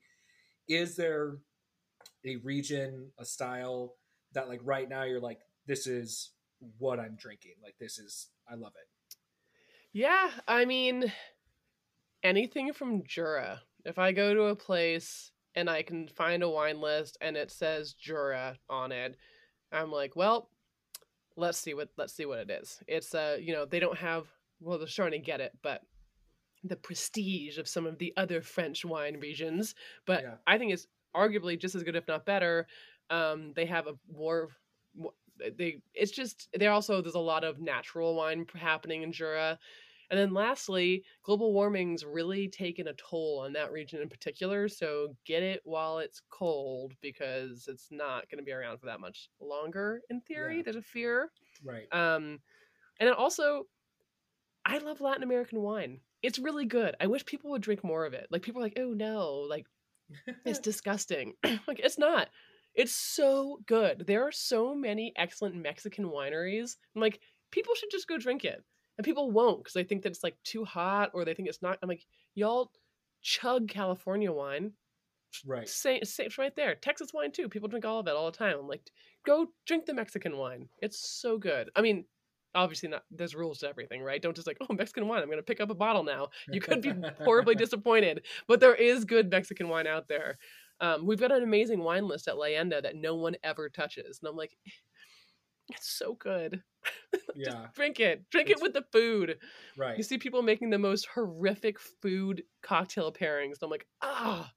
[0.68, 1.38] Is there
[2.26, 3.96] a region a style
[4.36, 6.32] that like right now you're like this is
[6.78, 8.88] what i'm drinking like this is i love it
[9.94, 11.12] Yeah, I mean,
[12.24, 13.62] anything from Jura.
[13.86, 17.52] If I go to a place and I can find a wine list and it
[17.52, 19.16] says Jura on it,
[19.72, 20.50] I'm like, well,
[21.38, 22.82] let's see what let's see what it is.
[22.88, 24.28] It's uh, you know, they don't have
[24.60, 25.82] well, they're starting to get it, but
[26.64, 30.36] the prestige of some of the other French wine regions, but Yeah.
[30.48, 32.68] I think it's arguably just as good, if not better.
[33.10, 34.50] Um, they have a war.
[35.58, 39.60] they it's just they're also there's a lot of natural wine happening in Jura.
[40.12, 44.68] And then lastly, global warming's really taken a toll on that region in particular.
[44.68, 49.00] So get it while it's cold because it's not going to be around for that
[49.00, 50.58] much longer in theory.
[50.58, 50.64] Yeah.
[50.64, 51.32] There's a fear.
[51.64, 51.88] Right.
[51.92, 52.40] Um,
[53.00, 53.64] and also,
[54.66, 56.00] I love Latin American wine.
[56.22, 56.96] It's really good.
[57.00, 58.28] I wish people would drink more of it.
[58.30, 59.66] Like people are like, oh no, like
[60.46, 61.34] it's disgusting.
[61.68, 62.30] like it's not.
[62.76, 64.06] It's so good.
[64.06, 66.76] There are so many excellent Mexican wineries.
[66.96, 67.20] I'm like,
[67.52, 68.64] people should just go drink it.
[68.98, 71.62] And people won't because they think that it's like too hot or they think it's
[71.62, 71.78] not.
[71.82, 72.72] I'm like, y'all
[73.22, 74.72] chug California wine.
[75.46, 75.68] right.
[75.68, 76.76] Say it's right there.
[76.76, 77.50] Texas wine too.
[77.50, 78.58] People drink all of it all the time.
[78.60, 78.90] I'm like,
[79.26, 80.70] go drink the Mexican wine.
[80.80, 81.70] It's so good.
[81.76, 82.06] I mean,
[82.54, 83.04] obviously not.
[83.12, 84.22] There's rules to everything, right?
[84.22, 85.22] Don't just like, oh, Mexican wine.
[85.22, 86.30] I'm gonna pick up a bottle now.
[86.50, 90.38] You could be horribly disappointed, but there is good Mexican wine out there.
[90.82, 94.30] Um, we've got an amazing wine list at Leyenda that no one ever touches, and
[94.30, 94.56] I'm like,
[95.70, 96.62] it's so good.
[97.38, 97.68] Yeah.
[97.74, 98.30] Drink it.
[98.30, 99.38] Drink It's- it with the food.
[99.78, 99.98] Right.
[99.98, 103.56] You see people making the most horrific food cocktail pairings.
[103.56, 104.50] And I'm like, ah,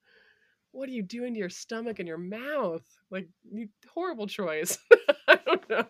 [0.70, 2.85] what are you doing to your stomach and your mouth?
[3.11, 4.78] Like, you, horrible choice.
[5.28, 5.85] I don't know.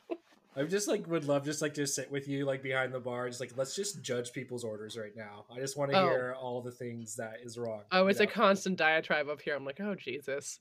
[0.59, 3.29] I just like would love just like to sit with you like behind the bar,
[3.29, 5.45] just like let's just judge people's orders right now.
[5.55, 6.09] I just want to Oh.
[6.09, 7.83] hear all the things that is wrong.
[7.93, 9.55] Oh, you it's a constant diatribe up here.
[9.55, 10.59] I'm like, oh, Jesus.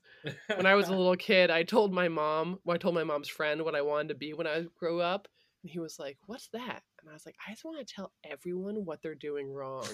[0.54, 3.28] When I was a little kid, I told my mom, well, I told my mom's
[3.28, 5.26] friend what I wanted to be when I grew up.
[5.64, 6.82] And he was like, what's that?
[7.08, 9.86] And I was like, I just want to tell everyone what they're doing wrong.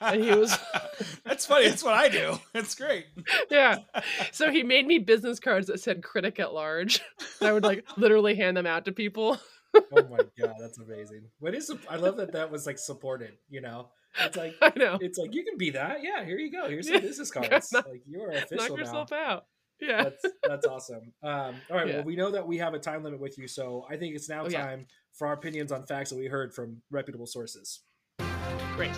[0.00, 0.58] And he was-
[1.24, 1.68] That's funny.
[1.68, 2.36] That's what I do.
[2.54, 3.06] It's great.
[3.50, 3.78] yeah.
[4.32, 7.00] So he made me business cards that said critic at large.
[7.40, 9.38] And I would like literally hand them out to people.
[9.74, 11.26] oh my god, that's amazing.
[11.38, 13.34] What is I love that that was like supported.
[13.48, 13.88] You know,
[14.20, 14.98] it's like I know.
[15.00, 15.98] it's like you can be that.
[16.02, 16.68] Yeah, here you go.
[16.68, 16.96] Here's Yeah.
[16.96, 17.72] some business cards.
[17.72, 19.16] Knock- like you are official Knock yourself now.
[19.24, 19.44] out.
[19.80, 20.02] Yeah.
[20.04, 21.12] That's that's awesome.
[21.22, 21.94] Um, all right, Yeah.
[21.96, 24.28] well we know that we have a time limit with you, so I think it's
[24.28, 24.76] now Oh, yeah.
[25.12, 27.80] For our opinions on facts that we heard from reputable sources.
[28.76, 28.92] Great.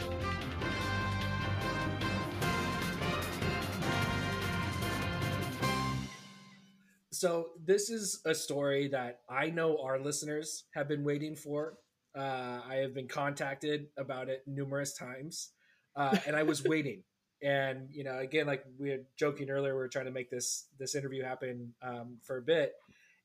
[7.24, 11.78] So this is a story that I know our listeners have been waiting for.
[12.14, 15.52] Uh, I have been contacted about it numerous times,
[15.96, 17.02] uh, and I was waiting.
[17.42, 20.66] And you know, again, like we were joking earlier, we were trying to make this
[20.78, 22.72] this interview happen um, for a bit,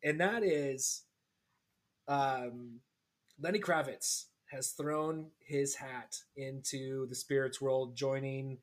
[0.04, 1.04] and that is,
[2.10, 2.82] um,
[3.40, 8.58] Lenny Kravitz has thrown his hat into the spirits world, joining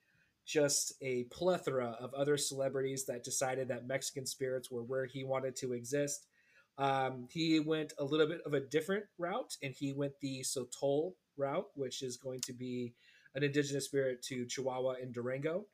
[0.45, 5.57] just a plethora of other celebrities that decided that Mexican spirits were where he wanted
[5.57, 6.27] to exist.
[6.79, 11.13] Um, he went a little bit of a different route, and he went the Sotol
[11.37, 12.93] route, which is going to be
[13.35, 15.67] an indigenous spirit to Chihuahua and Durango.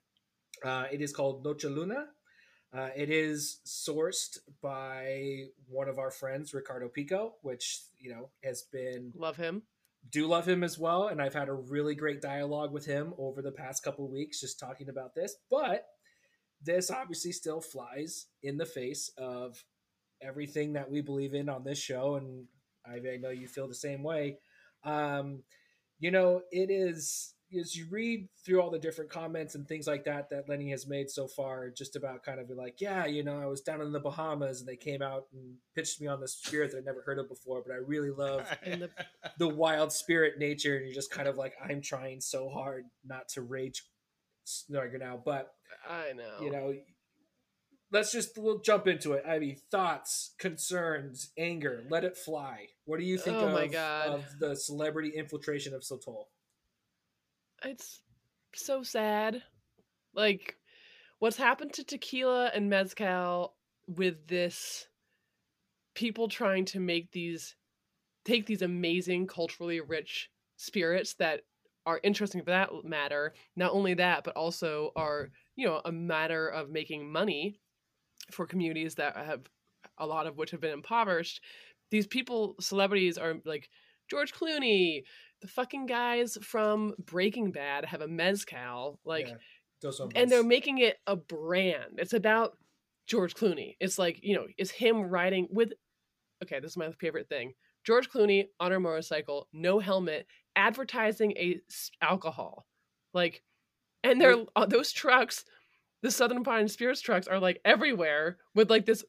[0.64, 2.04] Uh, it is called Nocheluna.
[2.74, 8.62] Uh, it is sourced by one of our friends, Ricardo Pico, which you know has
[8.62, 9.62] been Love him.
[10.10, 13.40] do love him as well and i've had a really great dialogue with him over
[13.40, 15.86] the past couple weeks just talking about this but
[16.64, 19.62] this obviously still flies in the face of
[20.20, 22.46] everything that we believe in on this show and
[22.84, 24.38] i, I know you feel the same way
[24.84, 25.44] um,
[26.00, 30.04] you know it is as you read through all the different comments and things like
[30.04, 33.40] that that lenny has made so far just about kind of like yeah you know
[33.40, 36.34] i was down in the bahamas and they came out and pitched me on this
[36.34, 38.90] spirit that i'd never heard of before but i really love the-
[39.38, 43.28] the wild spirit nature and you're just kind of like i'm trying so hard not
[43.28, 43.84] to rage
[44.44, 45.52] snarger now but
[45.88, 46.44] I know.
[46.44, 46.74] you know
[47.90, 52.98] let's just we'll jump into it I mean, thoughts concerns anger let it fly what
[52.98, 54.08] do you think Oh of, my God.
[54.08, 56.24] of the celebrity infiltration of sotol
[57.64, 58.02] it's
[58.54, 59.42] so sad.
[60.14, 60.56] Like
[61.18, 63.54] what's happened to tequila and mezcal
[63.86, 64.86] with this
[65.94, 67.54] people trying to make these
[68.24, 71.42] take these amazing culturally rich spirits that
[71.84, 76.48] are interesting for that matter not only that but also are you know a matter
[76.48, 77.58] of making money
[78.30, 79.42] for communities that have
[79.98, 81.42] a lot of which have been impoverished
[81.90, 83.68] these people celebrities are like
[84.08, 85.02] george clooney
[85.42, 89.34] the fucking guys from breaking bad have a mezcal like Yeah,
[90.14, 91.98] and they're making it a brand.
[91.98, 92.56] It's about
[93.06, 93.76] George Clooney.
[93.80, 95.72] It's like, you know, it's him riding with
[96.42, 97.52] okay, this is my favorite thing.
[97.84, 100.26] George Clooney on a motorcycle, no helmet,
[100.56, 101.60] advertising a
[102.00, 102.66] alcohol.
[103.12, 103.42] Like
[104.04, 105.44] and they're uh, those trucks,
[106.02, 109.04] the Southern Pine Spirits trucks are like everywhere with like this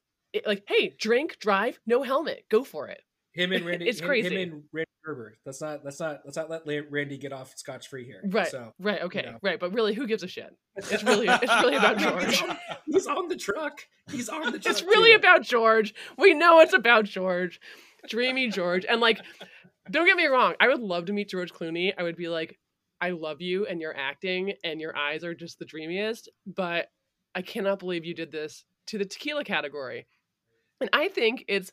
[0.48, 3.02] like hey, drink, drive, no helmet, go for it.
[3.34, 3.84] Him and Rande.
[3.84, 4.36] It's him- crazy.
[4.36, 5.36] Him and Rande Gerber.
[5.46, 5.84] Let's not.
[5.84, 6.22] Let's not.
[6.24, 8.22] Let's not let Rande get off scotch free here.
[8.26, 8.48] Right.
[8.48, 9.02] So right.
[9.02, 9.24] Okay.
[9.24, 9.40] know.
[9.42, 9.60] Right.
[9.60, 10.56] But really, who gives a shit?
[10.76, 12.44] It's really, it's really about George.
[12.86, 13.80] he's on the truck.
[14.12, 14.66] He's on the truck.
[14.66, 15.18] It's really too.
[15.18, 15.94] about George.
[16.18, 17.60] We know it's about George.
[18.10, 18.86] Dreamy George.
[18.88, 19.20] And like,
[19.90, 20.56] don't get me wrong.
[20.60, 21.94] I would love to meet George Clooney.
[21.98, 22.60] I would be like,
[23.02, 26.30] I love you and your acting and your eyes are just the dreamiest.
[26.46, 26.88] But
[27.36, 30.06] I cannot believe you did this to the tequila category.
[30.82, 31.72] And I think it's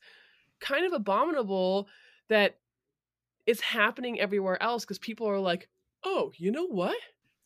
[0.61, 1.89] kind of abominable
[2.29, 2.57] that
[3.47, 5.69] it's happening everywhere else because people are like,
[6.05, 6.97] oh, you know what?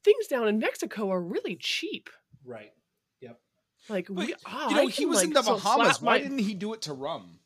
[0.04, 2.10] Things down in Mexico are really cheap.
[2.44, 2.72] right.
[3.20, 3.40] Yep.
[3.88, 5.96] Like But, we, ah, you know, I he was like, in the Bahamas.
[5.96, 7.38] slap Why my- didn't he do it to rum?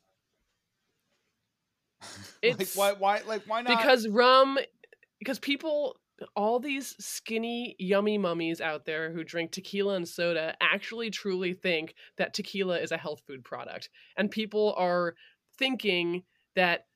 [2.43, 2.93] like It's- why?
[2.93, 3.23] Why?
[3.27, 3.77] Like why not?
[3.79, 4.59] because rum
[5.19, 5.97] because people
[6.35, 11.95] all these skinny yummy mummies out there who drink tequila and soda actually truly think
[12.17, 15.15] that tequila is a health food product and people are
[15.59, 16.23] thinking
[16.57, 16.87] that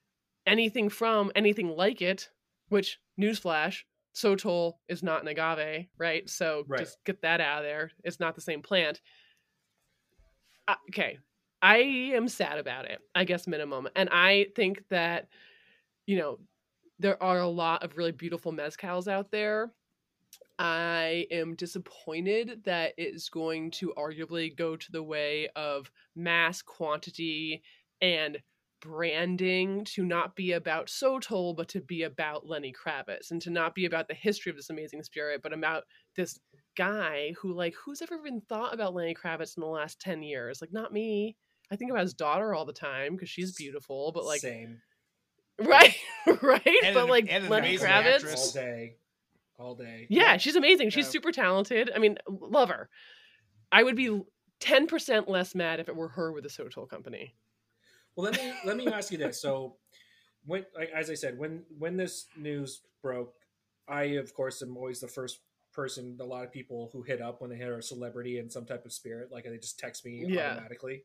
[0.46, 2.28] anything from anything like it
[2.68, 3.82] which newsflash
[4.14, 6.28] sotol is not an agave right?
[6.28, 6.80] So Right.
[6.80, 7.90] just get that out of there.
[8.04, 9.00] It's not the same plant.
[10.68, 11.18] Uh, okay.
[11.60, 11.76] I
[12.14, 13.88] am sad about it i guess minimum.
[13.94, 15.28] And i think that
[16.06, 16.38] you know
[16.98, 19.72] there are a lot of really beautiful mezcals out there.
[20.58, 27.62] I am disappointed that it's going to arguably go to the way of mass quantity
[28.00, 28.38] and
[28.82, 33.74] branding to not be about Sotol, but to be about Lenny Kravitz and to not
[33.74, 35.84] be about the history of this amazing spirit, but about
[36.16, 36.38] this
[36.76, 40.60] guy who, like, who's ever even thought about Lenny Kravitz in the last 10 years?
[40.60, 41.36] Like, not me.
[41.70, 44.80] I think about his daughter all the time because she's beautiful, but like, same
[45.58, 45.94] right,
[46.42, 48.14] right, And but an- like and Lenny amazing Kravitz.
[48.16, 48.46] actress.
[48.56, 48.96] all day,
[49.58, 50.06] all day.
[50.10, 50.90] Yeah, she's amazing.
[50.90, 51.12] She's Yeah.
[51.12, 51.90] super talented.
[51.94, 52.88] I mean, love her.
[53.70, 54.20] I would be
[54.60, 57.34] ten percent less mad if it were her with the Sotol company.
[58.16, 59.40] Well, let me let me ask you this.
[59.40, 59.76] So,
[60.44, 63.34] when like as I said, when when this news broke,
[63.88, 65.40] I of course am always the first
[65.72, 66.16] person.
[66.20, 68.84] A lot of people who hit up when they hear a celebrity and some type
[68.84, 70.50] of spirit, like they just text me Yeah.
[70.52, 71.04] automatically.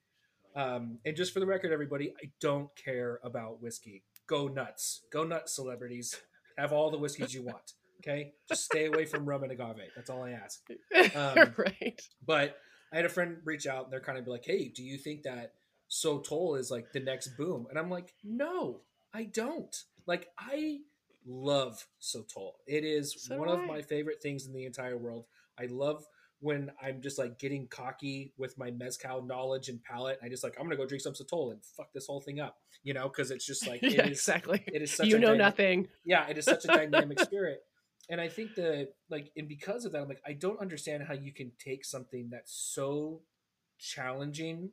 [0.55, 4.03] Um, and just for the record, everybody, I don't care about whiskey.
[4.27, 6.15] Go nuts, go nuts, celebrities.
[6.57, 7.73] Have all the whiskeys you want.
[8.01, 9.91] Okay, just stay away from rum and agave.
[9.95, 10.61] That's all I ask.
[11.15, 12.01] Um, right.
[12.25, 12.57] But
[12.91, 14.97] I had a friend reach out and they're kind of be like, "Hey, do you
[14.97, 15.53] think that
[15.89, 18.81] Sotol is like the next boom?" And I'm like, "No,
[19.13, 19.75] I don't.
[20.05, 20.79] Like, I
[21.25, 22.51] love So Sotol.
[22.67, 23.65] It is So one of I.
[23.65, 25.25] my favorite things in the entire world.
[25.59, 26.05] I love
[26.39, 30.19] when I'm just like getting cocky with my mezcal knowledge and palate.
[30.23, 32.57] I just like I'm gonna go drink some Sotol and fuck this whole thing up,
[32.83, 34.63] you know, because it's just like it yeah, is- exactly.
[34.67, 35.87] It is such You a know dyna- nothing.
[36.05, 37.59] yeah, it is such a dynamic spirit.
[38.09, 41.13] And I think that like and because of that, I'm like, I don't understand how
[41.15, 43.21] you can take something that's so
[43.79, 44.71] challenging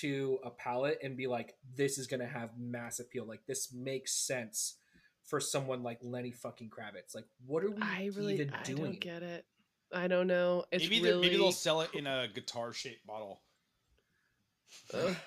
[0.00, 3.24] to a palette and be like, this is gonna have mass appeal.
[3.24, 4.76] Like this makes sense
[5.24, 7.14] for someone like Lenny fucking Kravitz.
[7.14, 8.82] Like, what are we I really, even I doing?
[8.84, 9.44] don't get it.
[9.92, 10.64] I don't know.
[10.70, 11.12] It's maybe, really.
[11.12, 13.40] they, maybe they'll sell it in a guitar shaped bottle.
[14.94, 15.16] Ugh.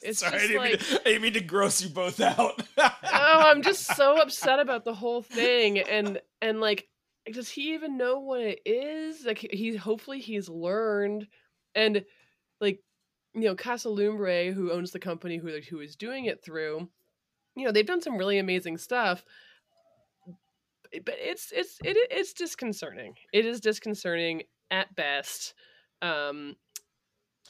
[0.00, 2.62] It's Sorry, I just didn't, mean to, I didn't mean to gross you both out.
[2.78, 6.88] oh, I'm just so upset about the whole thing, and and like,
[7.30, 9.26] does he even know what it is?
[9.26, 11.26] Like, he hopefully he's learned,
[11.74, 12.02] and
[12.62, 12.80] like,
[13.34, 16.88] you know, Casa Lumbre, who owns the company, who who is doing it through,
[17.56, 19.24] you know, they've done some really amazing stuff.
[21.04, 23.14] But it's it's it, it's disconcerting.
[23.32, 25.54] It is disconcerting at best.
[26.02, 26.54] Um,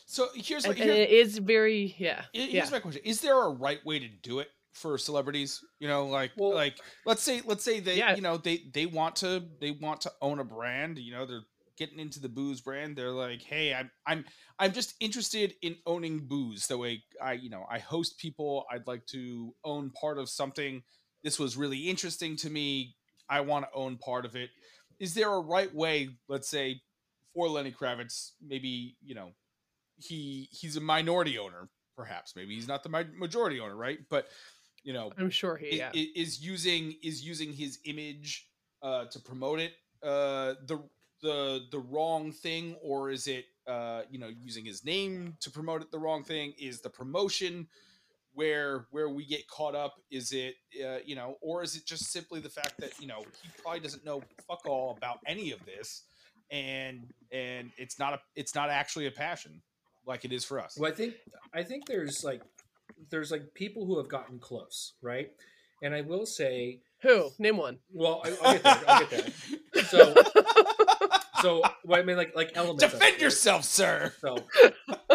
[0.06, 2.68] so here's and, here- it is very yeah Here's yeah.
[2.70, 5.60] my question: Is there a right way to do it for celebrities?
[5.78, 8.14] You know, like Well- like let's say let's say they Yeah.
[8.14, 10.98] you know they they want to they want to own a brand.
[10.98, 11.44] You know, they're
[11.76, 12.96] getting into the booze brand.
[12.96, 14.24] They're like, hey, I'm I'm
[14.58, 16.66] I'm just interested in owning booze.
[16.66, 18.64] The way I you know I host people.
[18.70, 20.82] I'd like to own part of something.
[21.22, 22.94] This was really interesting to me.
[23.28, 24.50] I want to own part of it.
[25.00, 26.10] Is there a right way?
[26.28, 26.82] Let's say
[27.34, 29.32] for Lenny Kravitz, maybe you know
[29.96, 34.26] he he's a minority owner perhaps maybe he's not the majority owner right but
[34.82, 36.02] you know I'm sure he i- yeah.
[36.16, 38.48] is using is using his image
[38.82, 39.72] uh to promote it
[40.02, 40.82] uh the
[41.22, 45.80] the the wrong thing or is it uh you know using his name to promote
[45.82, 47.66] it the wrong thing is the promotion
[48.34, 50.54] where where we get caught up is it
[50.84, 53.80] uh, you know or is it just simply the fact that you know he probably
[53.80, 56.02] doesn't know fuck all about any of this
[56.50, 59.62] and and it's not a it's not actually a passion
[60.06, 61.14] like it is for us Well, I think
[61.54, 62.42] I think there's like
[63.08, 65.30] there's like people who have gotten close, right?
[65.82, 67.30] And I will say, Who?
[67.38, 67.78] Name one.
[67.92, 68.82] well, I, I'll get there.
[68.88, 69.84] I'll get there.
[69.84, 70.14] So,
[71.44, 72.82] so well, I mean, like like elements.
[72.84, 73.20] defend right?
[73.20, 74.36] yourself sir So,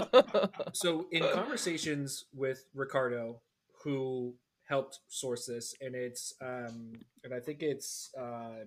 [0.73, 3.41] so in conversations with Ricardo,
[3.83, 4.35] who
[4.67, 8.65] helped source this, and it's um, and I think it's uh,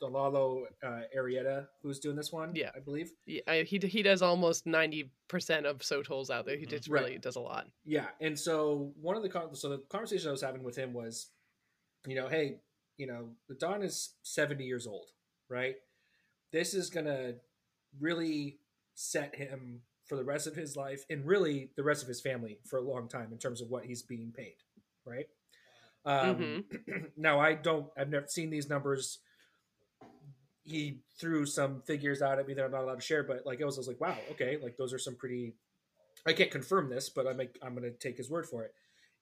[0.00, 2.52] Delalo uh, Arrieta who's doing this one.
[2.54, 2.70] Yeah.
[2.76, 3.10] I believe.
[3.26, 6.56] Yeah, I, he he does almost ninety percent of Sotols out there.
[6.56, 7.02] He just Right.
[7.04, 7.66] really does a lot.
[7.84, 10.92] Yeah, and so one of the con- so the conversation I was having with him
[10.92, 11.30] was,
[12.06, 12.58] you know, hey,
[12.98, 15.08] you know, the Don is seventy years old,
[15.48, 15.76] right?
[16.56, 17.34] This is gonna
[18.00, 18.56] really
[18.94, 22.60] set him for the rest of his life and really the rest of his family
[22.64, 24.54] for a long time in terms of what he's being paid,
[25.04, 25.26] right?
[26.06, 26.64] Um,
[27.18, 29.18] now I don't, I've never seen these numbers.
[30.62, 33.60] He threw some figures out at me that I'm not allowed to share, but like
[33.60, 35.56] I was, I was like, wow, okay, like those are some pretty
[36.26, 38.72] I can't confirm this, but I'm like, I'm going to take his word for it.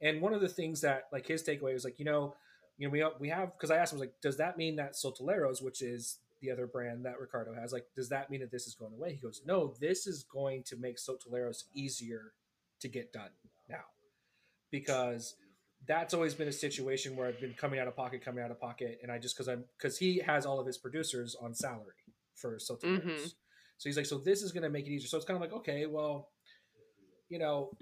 [0.00, 2.36] And one of the things that like his takeaway was like, you know,
[2.78, 4.76] you know, we we have because I asked him I was like, does that mean
[4.76, 8.50] that Sotoleros, which is the other brand that Ricardo has, like, does that mean that
[8.50, 9.14] this is going away?
[9.14, 12.32] He goes, no, this is going to make Sotoleros easier
[12.80, 13.30] to get done
[13.68, 13.84] now
[14.70, 15.36] because
[15.86, 18.60] that's always been a situation where I've been coming out of pocket, coming out of
[18.60, 21.94] pocket, and I just because I'm because he has all of his producers on salary
[22.34, 23.02] for Sotoleros.
[23.04, 23.34] Mhm.
[23.78, 25.08] So he's like, so this is going to make it easier.
[25.08, 26.30] So it's kind of like, okay, well,
[27.28, 27.76] you know,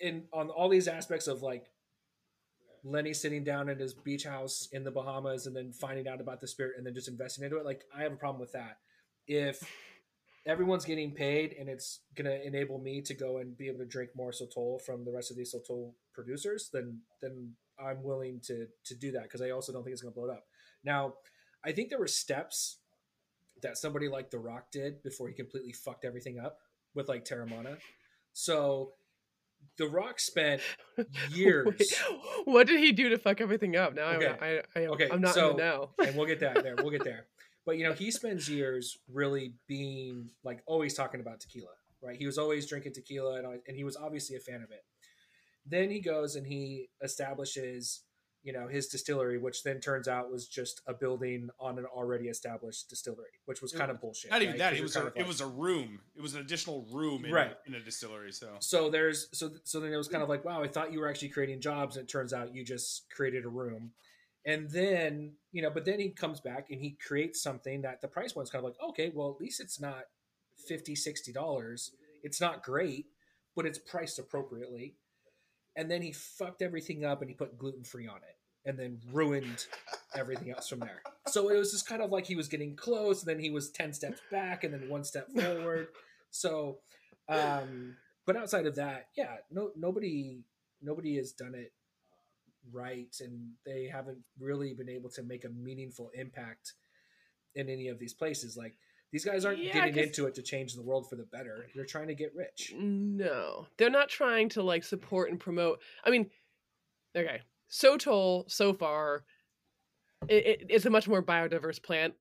[0.00, 1.66] in on all these aspects of like
[2.84, 6.40] Lenny sitting down at his beach house in the Bahamas and then finding out about
[6.40, 8.78] the spirit and then just investing into it, like I have a problem with that.
[9.26, 9.62] If
[10.46, 14.10] everyone's getting paid and it's gonna enable me to go and be able to drink
[14.16, 18.94] more Sotol from the rest of these Sotol producers, then then I'm willing to to
[18.94, 20.46] do that because I also don't think it's gonna blow it up.
[20.82, 21.14] Now,
[21.64, 22.78] I think there were steps
[23.62, 26.60] that somebody like The Rock did before he completely fucked everything up
[26.94, 27.76] with like Teremana.
[28.32, 28.92] So
[29.78, 30.60] The Rock spent
[31.30, 31.92] years, Wait,
[32.44, 33.94] what did he do to fuck everything up?
[33.94, 34.34] Now Okay.
[34.40, 35.90] I, I, I, Okay, I'm not so- know.
[36.04, 36.74] and we'll get that there.
[36.76, 37.26] We'll get there.
[37.66, 42.16] But you know, he spends years really being like always talking about tequila, right?
[42.16, 44.82] He was always drinking tequila, and, and he was obviously a fan of it.
[45.66, 48.02] Then he goes and he establishes,
[48.42, 52.28] you know, his distillery, which then turns out was just a building on an already
[52.28, 54.30] established distillery, which was kind of bullshit.
[54.30, 54.58] Not even right?
[54.58, 54.72] that.
[54.74, 56.00] It was kind a, of it was a room.
[56.16, 57.54] It was an additional room in, Right.
[57.66, 58.32] in a distillery.
[58.32, 61.00] So so there's so so then it was kind of like wow i thought you
[61.00, 63.90] were actually creating jobs and it turns out you just created a room
[64.44, 68.08] and then you know but then he comes back and he creates something that the
[68.08, 70.04] price point's kind of like okay well at least it's not
[70.66, 73.06] 50 60 dollars it's not great
[73.56, 74.94] but it's priced appropriately
[75.76, 78.98] and then he fucked everything up and he put gluten free on it and then
[79.12, 79.66] ruined
[80.14, 81.02] everything else from there.
[81.28, 83.70] So it was just kind of like he was getting close and then he was
[83.70, 85.88] 10 steps back and then one step forward.
[86.30, 86.78] So
[87.28, 87.96] um
[88.26, 90.40] but outside of that yeah no nobody
[90.82, 91.72] nobody has done it
[92.72, 96.74] right and they haven't really been able to make a meaningful impact
[97.54, 98.56] in any of these places.
[98.56, 98.74] Like
[99.12, 101.84] these guys aren't Yeah, getting into it to change the world for the better they're
[101.84, 105.80] trying to get rich No, they're not trying to like support and promote.
[106.04, 106.30] I mean,
[107.16, 109.24] okay, so Sotol so far,
[110.28, 112.14] it, it, it's a much more biodiverse plant.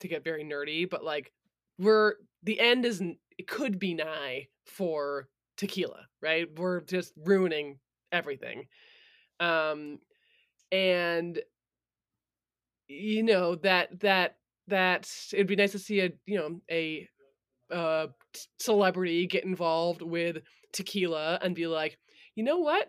[0.00, 1.32] To get very nerdy, but like
[1.78, 3.16] we're the end isn't.
[3.38, 6.46] It could be nigh for tequila, right?
[6.58, 7.78] We're just ruining
[8.12, 8.66] everything,
[9.40, 10.00] um,
[10.70, 11.40] and
[12.88, 14.36] you know that that
[14.68, 17.08] that it'd be nice to see a you know a
[17.72, 18.06] uh
[18.58, 20.38] celebrity get involved with
[20.72, 21.98] tequila and be like,
[22.34, 22.88] you know what?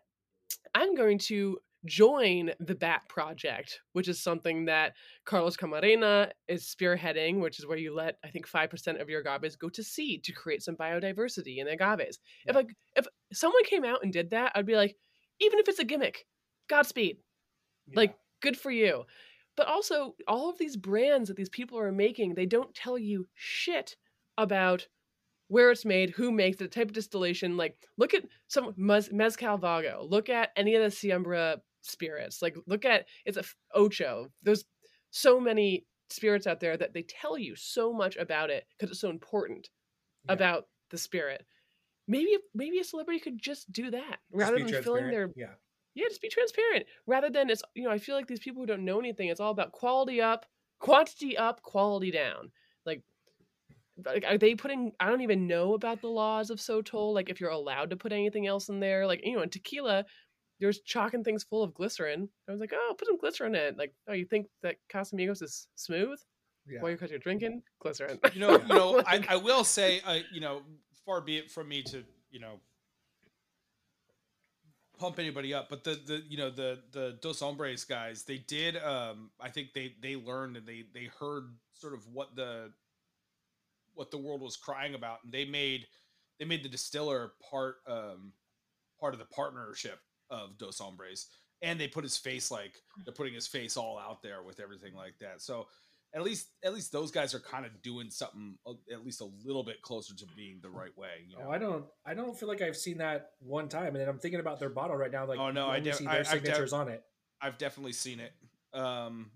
[0.75, 4.93] I'm going to join the BAT project, which is something that
[5.25, 9.23] Carlos Camarena is spearheading, which is where you let I think five percent of your
[9.23, 12.17] agaves go to seed to create some biodiversity in the agaves.
[12.45, 14.95] If like if someone came out and did that, I'd be like,
[15.39, 16.25] even if it's a gimmick,
[16.69, 17.17] Godspeed
[17.95, 19.03] like good for you
[19.57, 23.25] but also all of these brands that these people are making they don't tell you
[23.33, 23.97] shit
[24.37, 24.87] about
[25.49, 29.11] where it's made who makes it the type of distillation like look at some Mez-
[29.11, 33.55] mezcal vago look at any of the siembra spirits like look at it's a f-
[33.73, 34.63] ocho there's
[35.11, 39.01] so many spirits out there that they tell you so much about it because it's
[39.01, 39.69] so important
[40.25, 40.33] Yeah.
[40.33, 41.45] about the spirit
[42.07, 45.53] maybe maybe a celebrity could just do that Just rather than filling their yeah
[45.97, 46.85] yeah, just be transparent.
[47.07, 49.39] Rather than it's you know, I feel like these people who don't know anything, it's
[49.39, 50.45] all about quality up,
[50.79, 52.51] quantity up, quality down.
[52.85, 53.03] Like
[54.05, 57.41] like are they putting I don't even know about the laws of Sotol, like if
[57.41, 59.07] you're allowed to put anything else in there.
[59.07, 60.05] Like, you know, in tequila,
[60.59, 62.29] there's chalking things full of glycerin.
[62.47, 63.77] I was like, oh, put some glycerin in it.
[63.77, 66.19] Like, oh, you think that Casamigos is smooth?
[66.67, 68.19] yeah Well, because you're drinking glycerin.
[68.33, 70.61] you know, you know, I, I will say, uh, you know,
[71.05, 72.59] far be it from me to, you know,
[74.97, 78.77] pump anybody up, but the the you know the the Dos Hombres guys, they did.
[78.77, 82.71] Um, I think they they learned and they they heard sort of what the
[83.93, 85.87] what the world was crying about, and they made
[86.39, 88.33] they made the distiller part um
[88.99, 91.27] part of the partnership of Dos Hombres.
[91.61, 94.93] and they put his face like they're putting his face all out there with everything
[94.93, 95.41] like that.
[95.41, 95.67] So
[96.17, 98.57] at least at least those guys are kind of doing something
[98.91, 101.25] at least a little bit closer to being the right way.
[101.29, 101.43] You know?
[101.47, 101.85] Oh, I don't.
[102.05, 104.69] I don't feel like I've seen that one time, and then I'm thinking about their
[104.69, 105.25] bottle right now.
[105.25, 107.03] Like, Oh, no, I only def- see their I've def- signatures on it.
[107.39, 108.33] I've definitely seen it.
[108.73, 109.31] Um,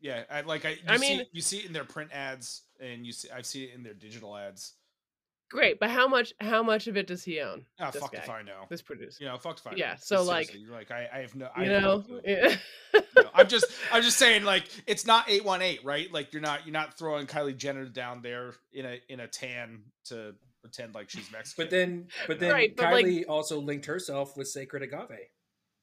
[0.00, 0.70] yeah, I like I.
[0.70, 3.44] You I see, mean- you see it in their print ads, and you see I've
[3.44, 4.74] seen it in their digital ads.
[5.50, 6.32] Great, but how much?
[6.40, 7.64] How much of it does he own?
[7.80, 8.66] Ah, this fuck guy, if I know.
[8.68, 9.16] This producer.
[9.22, 9.70] You know, fuck if I.
[9.72, 9.76] know.
[9.76, 11.48] Yeah, so, like- like I, I have no.
[11.56, 12.20] I You have no know.
[12.24, 12.56] Yeah.
[12.94, 16.66] You know, I'm just I'm just saying like it's not 818 right like you're not
[16.66, 21.10] you're not throwing Kylie Jenner down there in a in a tan to pretend like
[21.10, 24.82] she's Mexican But then, but then Right, but, like- Kylie also linked herself with Sacred
[24.84, 25.18] Agave.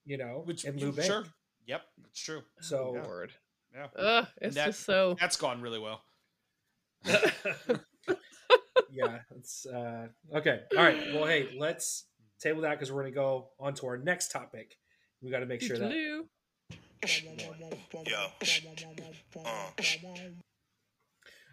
[0.05, 1.33] You know, which and you- Lou sure Bank.
[1.65, 3.03] yep that's true So Yeah.
[3.03, 3.33] Lord.
[3.73, 5.17] yeah Ugh, it's that- just so.
[5.19, 6.01] that's gone really well
[8.97, 10.61] yeah, it's uh, okay.
[10.75, 10.97] All right.
[11.13, 12.05] Well, hey, let's
[12.41, 14.77] table that because we're to go on to our next topic.
[15.21, 15.91] We got to make sure that.
[15.91, 16.25] Yo.
[19.45, 19.69] Uh.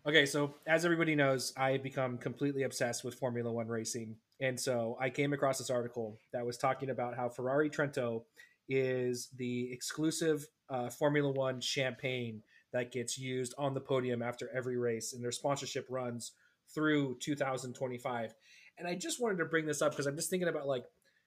[0.06, 4.16] Okay, so as everybody knows, I have become completely obsessed with Formula One racing.
[4.40, 8.24] And so I came across this article that was talking about how Ferrari Trento
[8.68, 12.42] is the exclusive uh, Formula One champagne
[12.72, 16.32] that gets used on the podium after every race, and their sponsorship runs
[16.74, 18.34] through 2025.
[18.78, 20.84] And I just wanted to bring this up because I'm just thinking about like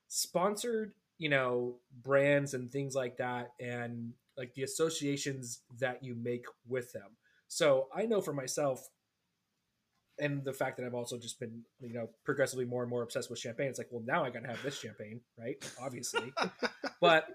[0.07, 6.45] sponsored, you know, brands and things like that, and like the associations that you make
[6.67, 7.15] with them.
[7.47, 8.87] So I know for myself,
[10.19, 13.29] and the fact that I've also just been, you know, progressively more and more obsessed
[13.29, 13.67] with champagne.
[13.67, 15.55] It's like, well, now I got to have this champagne, right?
[15.81, 16.33] Obviously,
[17.01, 17.27] but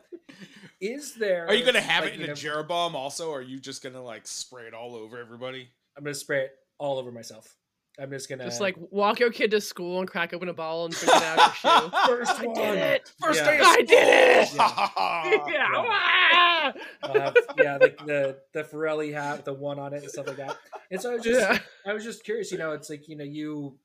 [0.81, 1.47] is there?
[1.47, 3.83] are you gonna have like, it in a know, Jeroboam also or are you just
[3.83, 7.55] gonna like spray it all over everybody I'm gonna spray it all over myself.
[7.99, 10.87] I'm just gonna Just like walk your kid to school and crack open a bottle
[10.87, 11.91] and drink it out of your shoe.
[12.07, 12.55] first I one.
[12.55, 13.13] did it.
[13.21, 13.51] first Yeah.
[13.51, 14.49] day I did it.
[14.55, 15.47] Yeah.
[15.53, 15.69] Yeah.
[15.75, 16.73] Ah!
[17.03, 20.37] I'll have, yeah, like the the Pirelli hat, the one on it, and stuff like
[20.37, 20.57] that.
[20.91, 21.59] And so I was just, Yeah.
[21.87, 22.51] I was just curious.
[22.51, 23.77] You know, it's like you know, you,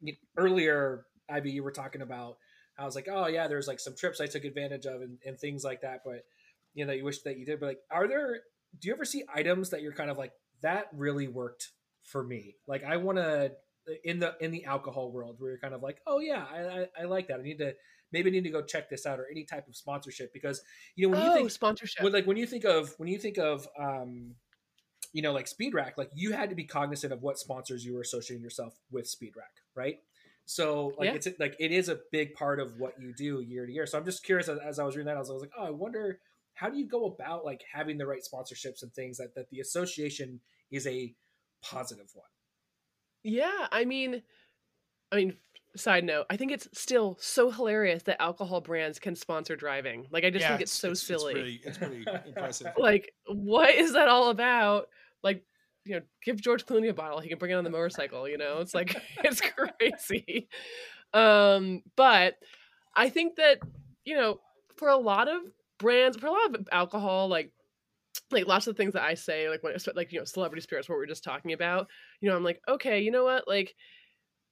[0.00, 2.36] you earlier, Ivy, you were talking about.
[2.78, 5.38] I was like, oh yeah, there's like some trips I took advantage of and, and
[5.38, 6.00] things like that.
[6.04, 6.24] But
[6.74, 7.60] you know, you wish that you did.
[7.60, 8.40] But like, are there?
[8.80, 11.70] Do you ever see items that you're kind of like that really worked
[12.04, 12.56] for me?
[12.66, 13.52] Like, I want to
[14.04, 16.86] in the in the alcohol world where you're kind of like, oh yeah, I, I,
[17.02, 17.40] I like that.
[17.40, 17.74] I need to
[18.12, 20.62] maybe I need to go check this out or any type of sponsorship because
[20.96, 22.02] you know when you oh, think sponsorship.
[22.02, 24.34] when like when you think of when you think of um
[25.12, 27.94] you know like speed rack like you had to be cognizant of what sponsors you
[27.94, 29.98] were associating yourself with speed rack right
[30.46, 31.14] so like Yeah.
[31.14, 33.98] it's like it is a big part of what you do year to year so
[33.98, 35.64] i'm just curious as, as i was reading that I was, I was like oh
[35.64, 36.20] i wonder
[36.54, 39.60] how do you go about like having the right sponsorships and things that that the
[39.60, 40.40] association
[40.70, 41.14] is a
[41.64, 42.28] positive one
[43.22, 44.22] Yeah, I mean,
[45.12, 45.36] I mean,
[45.76, 50.06] side note, I think it's still so hilarious that alcohol brands can sponsor driving.
[50.10, 51.32] Like, I just Yeah, think it's, so silly.
[51.32, 52.72] It's pretty, it's pretty impressive.
[52.78, 54.88] like, what is that all about?
[55.22, 55.44] Like,
[55.84, 58.28] you know, give George Clooney a bottle; he can bring it on the motorcycle.
[58.28, 60.48] You know, it's like it's crazy.
[61.12, 62.36] Um, but
[62.94, 63.60] I think that
[64.04, 64.40] you know,
[64.76, 65.42] for a lot of
[65.78, 67.52] brands, for a lot of alcohol, like
[68.34, 70.98] like lots of things that I say, like when like you know, celebrity spirits, what
[70.98, 71.88] we are just talking about.
[72.20, 73.74] You know, I'm like, okay, you know what, like.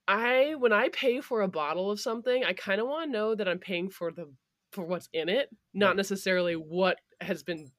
[0.07, 3.35] I when I pay for a bottle of something, I kind of want to know
[3.35, 4.33] that I'm paying for the
[4.71, 5.97] for what's in it, not Right.
[5.97, 7.71] necessarily what has been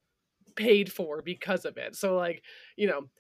[0.57, 1.97] paid for because of it.
[1.97, 2.45] So like,
[2.77, 3.11] you know,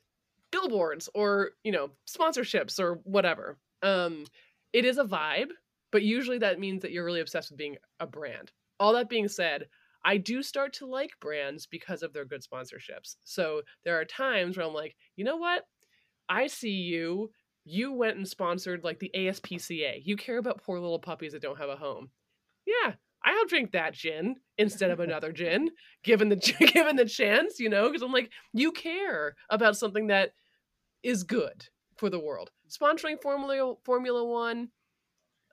[0.52, 3.58] billboards or, you know, sponsorships or whatever.
[3.82, 4.26] Um
[4.72, 5.50] it is a vibe,
[5.92, 8.52] but usually that means that you're really obsessed with being a brand.
[8.80, 9.68] All that being said,
[10.04, 13.16] I do start to like brands because of their good sponsorships.
[13.24, 15.64] So there are times where I'm like, you know what?
[16.28, 17.30] I see you.
[17.64, 20.02] You went and sponsored like the ASPCA.
[20.04, 22.10] You care about poor little puppies that don't have a home.
[22.66, 22.94] Yeah,
[23.24, 25.70] I'll drink that gin instead of another gin,
[26.04, 26.36] given the
[26.72, 30.32] given the chance, you know, because I'm like, you care about something that
[31.02, 32.50] is good for the world.
[32.68, 34.68] Sponsoring Formula Formula One,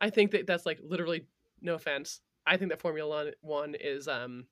[0.01, 1.27] I think that that's like literally
[1.61, 2.19] no offense.
[2.51, 4.45] I think that Formula One is um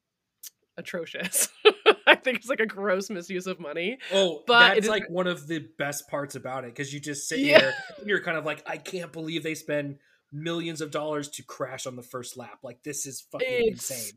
[0.78, 1.50] atrocious.
[2.08, 3.98] I think it's like a gross misuse of money.
[4.14, 7.40] Oh, But it's like one of the best parts about it because you just sit
[7.40, 7.60] Yeah.
[7.60, 9.98] here and you're kind of like, I can't believe they spend
[10.32, 12.60] millions of dollars to crash on the first lap.
[12.64, 14.14] Like this is fucking It's- insane.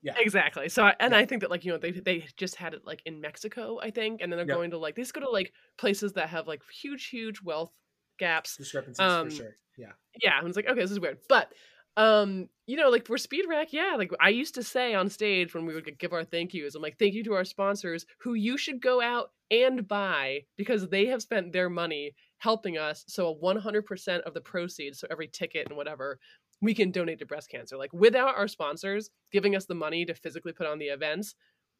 [0.00, 0.14] Yeah.
[0.16, 0.68] Exactly.
[0.68, 1.18] So, I, and Yeah.
[1.18, 3.90] I think that like you know they they just had it like in Mexico, I
[3.90, 4.56] think, and then they're Yep.
[4.56, 7.72] going to like they just go to like places that have like huge, huge wealth
[8.18, 8.56] gaps.
[8.56, 9.56] Discrepancies Um, for sure.
[9.76, 9.92] Yeah.
[10.22, 11.52] Yeah, I was like, okay, this is weird, but
[11.98, 15.52] um, you know, like for Speed Rack, yeah, like I used to say on stage
[15.52, 18.34] when we would give our thank yous, I'm like, thank you to our sponsors who
[18.34, 23.04] you should go out and buy because they have spent their money helping us.
[23.08, 26.20] So 100% of the proceeds, so every ticket and whatever,
[26.60, 27.76] we can donate to breast cancer.
[27.76, 31.34] Like without our sponsors giving us the money to physically put on the events,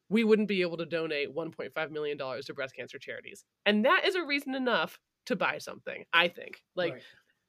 [0.09, 3.45] we wouldn't be able to donate 1.5 million dollars to breast cancer charities.
[3.65, 6.61] And that is a reason enough to buy something, I think.
[6.75, 7.03] Like Right.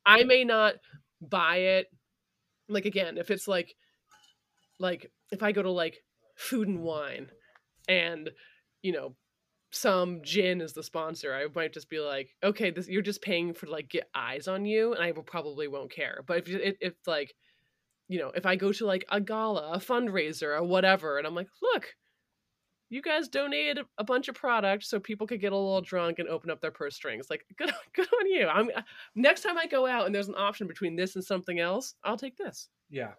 [0.07, 0.75] I may not
[1.21, 1.89] buy it
[2.71, 3.75] like again, if it's like
[4.79, 5.99] like if I go to like
[6.37, 7.29] food and wine
[7.89, 8.31] and
[8.83, 9.15] you know
[9.73, 13.53] some gin is the sponsor i might just be like okay this you're just paying
[13.55, 16.25] for like get eyes on you and i will probably won't care.
[16.27, 17.35] But if if like
[18.09, 21.35] you know if i go to like a gala a fundraiser or whatever and i'm
[21.35, 21.95] like look
[22.91, 26.29] you guys donated a bunch of product so people could get a little drunk and
[26.29, 28.83] open up their purse strings like good, good on you i'm uh,
[29.15, 32.17] next time i go out and there's an option between this and something else i'll
[32.17, 33.13] take this Yeah,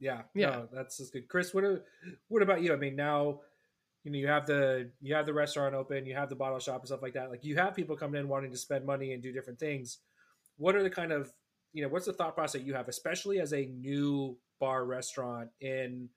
[0.00, 0.50] yeah, Yeah.
[0.50, 1.28] No, that's just good.
[1.28, 1.84] Chris, what
[2.28, 2.72] what about you?
[2.72, 3.40] I mean, now
[4.02, 6.80] you know you have the you have the restaurant open, you have the bottle shop
[6.80, 7.30] and stuff like that.
[7.30, 9.98] Like you have people coming in wanting to spend money and do different things.
[10.56, 11.32] What are the kind of
[11.72, 16.08] you know what's the thought process you have, especially as a new bar restaurant in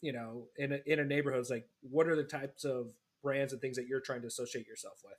[0.00, 1.40] you know in a, in a neighborhood?
[1.40, 2.88] It's like what are the types of
[3.22, 5.14] brands and things that you're trying to associate yourself with?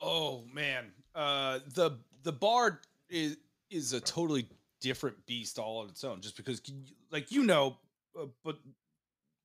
[0.00, 3.36] Oh man, uh, the the bar is
[3.70, 4.46] is a totally
[4.80, 6.20] different beast all on its own.
[6.20, 6.60] Just because,
[7.10, 7.76] like you know,
[8.18, 8.58] uh, but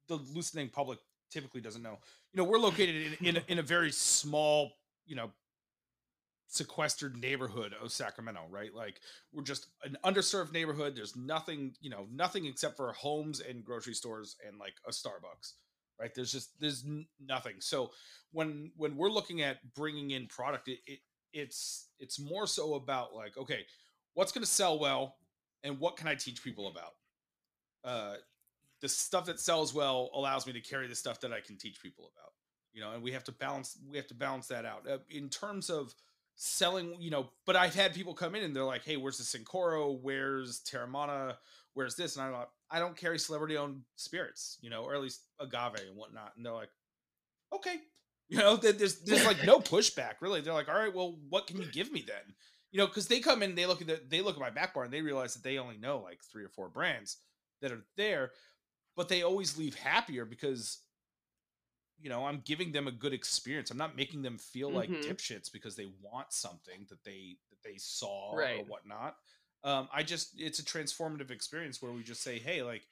[0.07, 1.97] the listening public typically doesn't know.
[2.33, 4.71] You know, we're located in in in a very small,
[5.05, 5.31] you know,
[6.47, 8.73] sequestered neighborhood of Sacramento, right?
[8.73, 9.01] Like
[9.33, 10.95] we're just an underserved neighborhood.
[10.95, 15.53] There's nothing, you know, nothing except for homes and grocery stores and like a Starbucks,
[15.99, 16.11] right?
[16.13, 16.85] There's just there's
[17.19, 17.55] nothing.
[17.59, 17.91] So
[18.31, 20.99] when when we're looking at bringing in product, it, it
[21.33, 23.65] it's it's more so about like okay,
[24.13, 25.17] what's going to sell well,
[25.63, 26.93] and what can I teach people about?
[27.83, 28.15] Uh,
[28.81, 31.81] the stuff that sells well allows me to carry the stuff that I can teach
[31.81, 32.31] people about.
[32.73, 35.29] You know, and we have to balance we have to balance that out uh, in
[35.29, 35.93] terms of
[36.35, 36.95] selling.
[37.01, 39.99] You know, but I've had people come in and they're like, "Hey, where's the Cincoro?
[40.01, 41.35] Where's Teremana?
[41.73, 45.21] Where's this?" And I'm like, "I don't carry celebrity-owned spirits, you know, or at least
[45.39, 46.71] agave and whatnot." And they're like,
[47.53, 47.77] "Okay."
[48.27, 50.41] You know, there's there's like no pushback really.
[50.41, 52.33] They're like, "All right, well, what can you give me then?"
[52.71, 54.73] You know, because they come in, they look at the, they look at my back
[54.73, 57.17] bar and they realize that they only know like three or four brands
[57.61, 58.31] that are there,
[58.95, 60.79] but they always leave happier because
[61.99, 63.71] you know i'm giving them a good experience.
[63.71, 65.01] I'm not making them feel like Mhm.
[65.07, 69.17] dipshits because they want something that they that they saw or whatnot.
[69.63, 72.83] Um i just it's a transformative experience where we just say hey like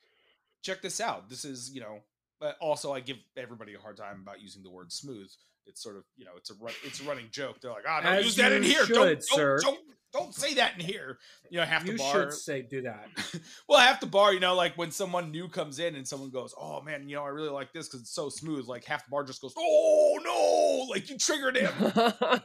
[0.61, 1.29] check this out.
[1.29, 1.99] This is you know
[2.39, 5.29] but also i give everybody a hard time about using the word smooth
[5.65, 8.01] it's sort of you know it's a run, it's a running joke they're like ah
[8.01, 9.59] don't As use that in here should, don't, don't, sir.
[9.61, 9.79] don't
[10.11, 11.17] don't say that in here
[11.49, 13.07] you know half You the bar should say do that.
[13.69, 16.53] well, half the bar, you know, like when someone new comes in and someone goes,
[16.59, 19.11] "Oh man, you know, I really like this because it's so smooth." Like half the
[19.11, 21.71] bar just goes, "Oh no!" Like you triggered him.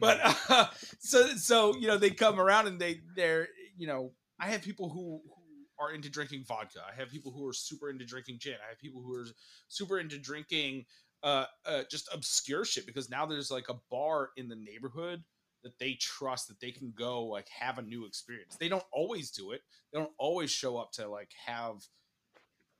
[0.00, 0.66] but uh,
[1.00, 4.88] so so you know they come around and they they're you know I have people
[4.90, 6.80] who who are into drinking vodka.
[6.88, 8.54] I have people who are super into drinking gin.
[8.64, 9.26] I have people who are
[9.66, 10.84] super into drinking
[11.22, 15.22] uh, uh just obscure shit because now there's like a bar in the neighborhood
[15.62, 18.56] that they trust that they can go like have a new experience.
[18.58, 19.60] They don't always do it.
[19.92, 21.76] They don't always show up to like have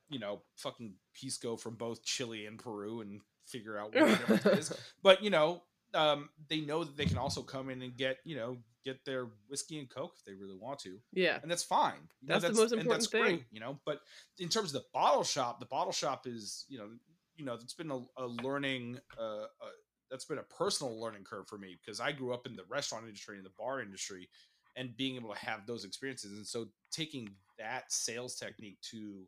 [0.09, 4.73] you know fucking pisco from both Chile and Peru and figure out what the difference
[5.03, 5.61] but you know
[5.93, 9.27] um, they know that they can also come in and get you know get their
[9.47, 12.55] whiskey and coke if they really want to yeah and that's fine You know, That's
[12.55, 13.21] the most and important thing.
[13.21, 13.99] great, you know but
[14.39, 16.89] in terms of the bottle shop the bottle shop is you know
[17.35, 19.73] you know it's been a, a learning uh, uh
[20.11, 23.05] that's been a personal learning curve for me because i grew up in the restaurant
[23.05, 24.29] industry and the bar industry
[24.75, 26.37] and being able to have those experiences.
[26.37, 27.29] And so taking
[27.59, 29.27] that sales technique to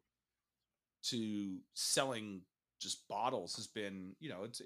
[1.04, 2.42] to selling
[2.82, 4.62] just bottles has been you know it's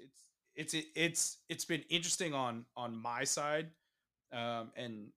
[0.56, 3.68] it's it's it's it's been interesting on on my side
[4.32, 5.08] um and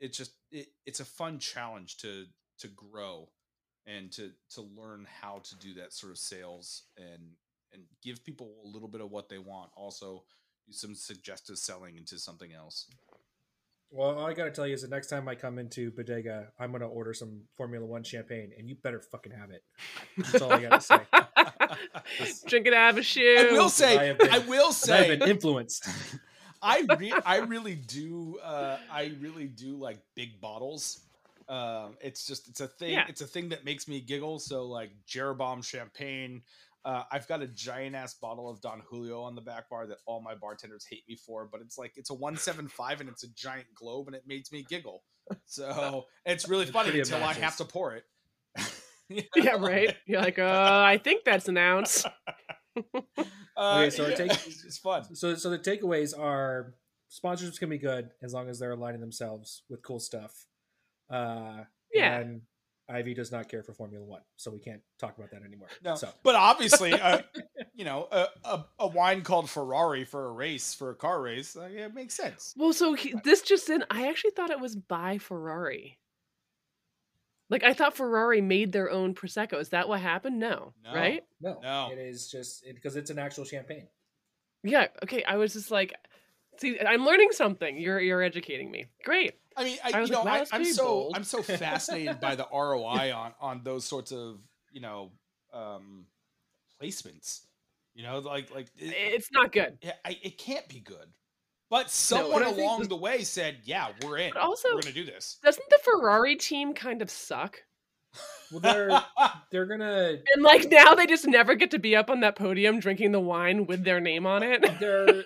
[0.00, 2.24] it's just it, it's a fun challenge to
[2.58, 3.28] to grow
[3.86, 7.22] and to to learn how to do that sort of sales and
[7.76, 10.22] and give people a little bit of what they want also
[10.66, 12.86] do some suggestive selling into something else
[13.92, 16.72] Well, all I gotta tell you is the next time I come into Bodega, I'm
[16.72, 19.62] gonna order some Formula One champagne, and you better fucking have it.
[20.18, 20.98] That's all I gotta say.
[22.48, 23.36] Drink it out of a shoe.
[23.48, 25.88] i will say I have been- i will 'Cause I've say been influenced.
[26.62, 31.02] I re- I really do uh I really do like big bottles.
[31.48, 33.04] Um it's just it's a thing Yeah.
[33.08, 34.38] it's a thing that makes me giggle.
[34.40, 36.42] So like Jeroboam champagne.
[36.86, 39.98] Uh, I've got a giant ass bottle of Don Julio on the back bar that
[40.06, 43.28] all my bartenders hate me for, but it's like it's a 175 and it's a
[43.34, 45.02] giant globe and it makes me giggle.
[45.46, 48.04] So it's really It's funny pretty until I have to pour it.
[49.08, 49.94] You yeah, right.
[50.06, 52.04] You're like, uh, I think that's an ounce.
[53.56, 55.14] Uh, Okay, so it yeah, takes- it's fun.
[55.14, 56.74] So, so the takeaways are
[57.10, 60.44] sponsorships can be good as long as they're aligning themselves with cool stuff.
[61.08, 61.64] Uh,
[61.94, 62.18] Yeah.
[62.18, 62.42] And
[62.88, 65.68] Ivy does not care for Formula One, so we can't talk about that anymore.
[65.82, 67.22] No, So but obviously, uh,
[67.74, 71.56] you know, a, a, a wine called Ferrari for a race for a car race,
[71.56, 72.54] uh, yeah, it makes sense.
[72.56, 75.98] Well, so he, this just in, I actually thought it was by Ferrari.
[77.48, 79.60] Like I thought Ferrari made their own prosecco.
[79.60, 80.38] Is that what happened?
[80.38, 80.94] No, No.
[80.94, 81.22] right?
[81.40, 81.90] no, No.
[81.92, 83.86] it is just because it's an actual champagne.
[84.64, 84.88] Yeah.
[85.04, 85.22] Okay.
[85.22, 85.94] I was just like,
[86.58, 87.78] see, I'm learning something.
[87.78, 88.86] You're you're educating me.
[89.04, 89.34] Great.
[89.56, 91.12] I mean, I, I you know, like, wow, I, I'm so bold.
[91.16, 94.38] I'm so fascinated by the ROI on on those sorts of
[94.70, 95.12] you know
[95.52, 96.06] um,
[96.82, 97.42] placements.
[97.94, 99.78] You know, like like it, It's not good.
[99.82, 101.06] yeah, I, it can't be good.
[101.68, 104.32] But someone I think along this- the way said, "Yeah, we're in.
[104.34, 107.58] But also- we're gonna do this." Doesn't the Ferrari team kind of suck?
[108.52, 109.02] Well, they're
[109.50, 112.78] they're gonna And like now they just never get to be up on that podium
[112.80, 114.64] drinking the wine with their name on it.
[114.78, 115.24] they're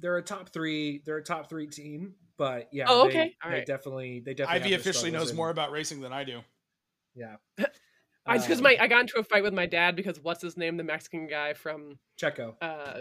[0.00, 3.18] they're a top three they're a top three team, but yeah, Oh, they- okay.
[3.28, 3.66] they, All right.
[3.66, 6.40] definitely they definitely Ivy officially knows and- more about racing than I do.
[7.14, 7.36] Yeah,
[8.26, 10.56] I because Um, my I got into a fight with my dad because what's his
[10.56, 12.56] name, the Mexican guy from Checo.
[12.60, 13.00] uh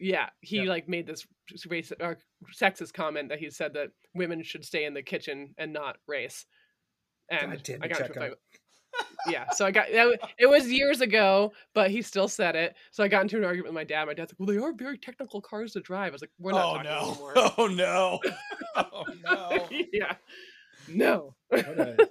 [0.00, 0.68] yeah he Yep.
[0.68, 1.26] like made this
[1.66, 2.18] race or
[2.54, 6.46] sexist comment that he said that women should stay in the kitchen and not race
[7.28, 8.38] and God damn i it, got into a fight with-
[9.26, 13.02] yeah so i got that, it was years ago but he still said it so
[13.02, 14.98] i got into an argument with my dad my dad's like well they are very
[14.98, 17.10] technical cars to drive i was like we're not oh talking no!
[17.10, 18.20] anymore Oh no!
[18.76, 19.68] Oh no!
[19.92, 20.14] yeah
[20.88, 21.58] no a-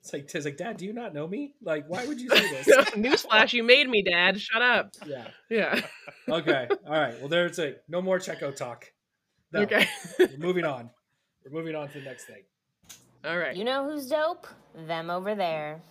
[0.00, 1.54] it's like it's like Dad, do you not know me?
[1.62, 2.66] Like, why would you say this?
[2.90, 5.28] newsflash you made me dad shut up yeah.
[5.48, 5.80] yeah
[6.28, 6.68] Okay.
[6.86, 7.18] All right.
[7.20, 8.90] Well, there's a no more Checo talk.
[9.52, 9.86] No, okay
[10.18, 10.90] We're moving on.
[11.44, 12.42] We're moving on to the next thing.
[13.24, 14.46] All right You know who's dope?
[14.74, 15.82] Them over there.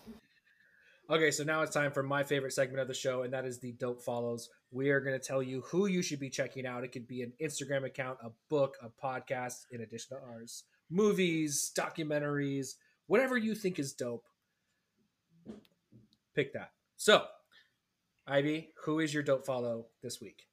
[1.09, 3.59] Okay, so now it's time for my favorite segment of the show, and that is
[3.59, 4.49] the dope follows.
[4.71, 6.85] We are going to tell you who you should be checking out.
[6.85, 11.71] It could be an Instagram account, a book, a podcast, in addition to ours, movies,
[11.77, 12.75] documentaries,
[13.07, 14.25] whatever you think is dope.
[16.33, 16.71] Pick that.
[16.95, 17.25] So,
[18.25, 20.47] Ivy, who is your dope follow this week?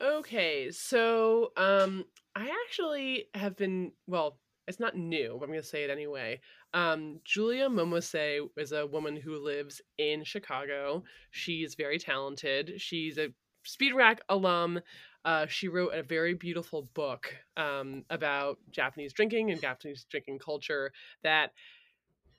[0.00, 5.84] Okay, so um I actually have been well, it's not new, but I'm gonna say
[5.84, 6.40] it anyway.
[6.74, 11.04] Um Julia Momose is a woman who lives in Chicago.
[11.30, 12.74] She's very talented.
[12.78, 13.28] She's a
[13.66, 14.80] Speed Rack alum.
[15.24, 20.92] Uh, she wrote a very beautiful book um, about Japanese drinking and Japanese drinking culture
[21.24, 21.50] that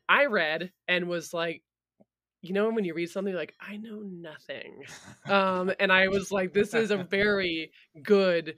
[0.07, 1.63] I read and was like,
[2.41, 4.85] you know, when you read something like, I know nothing
[5.29, 7.71] um, and I was like, this is a very
[8.01, 8.55] good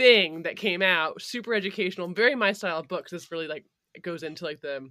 [0.00, 3.10] thing that came out, super educational, very my style of books.
[3.12, 4.90] This really like it goes into like the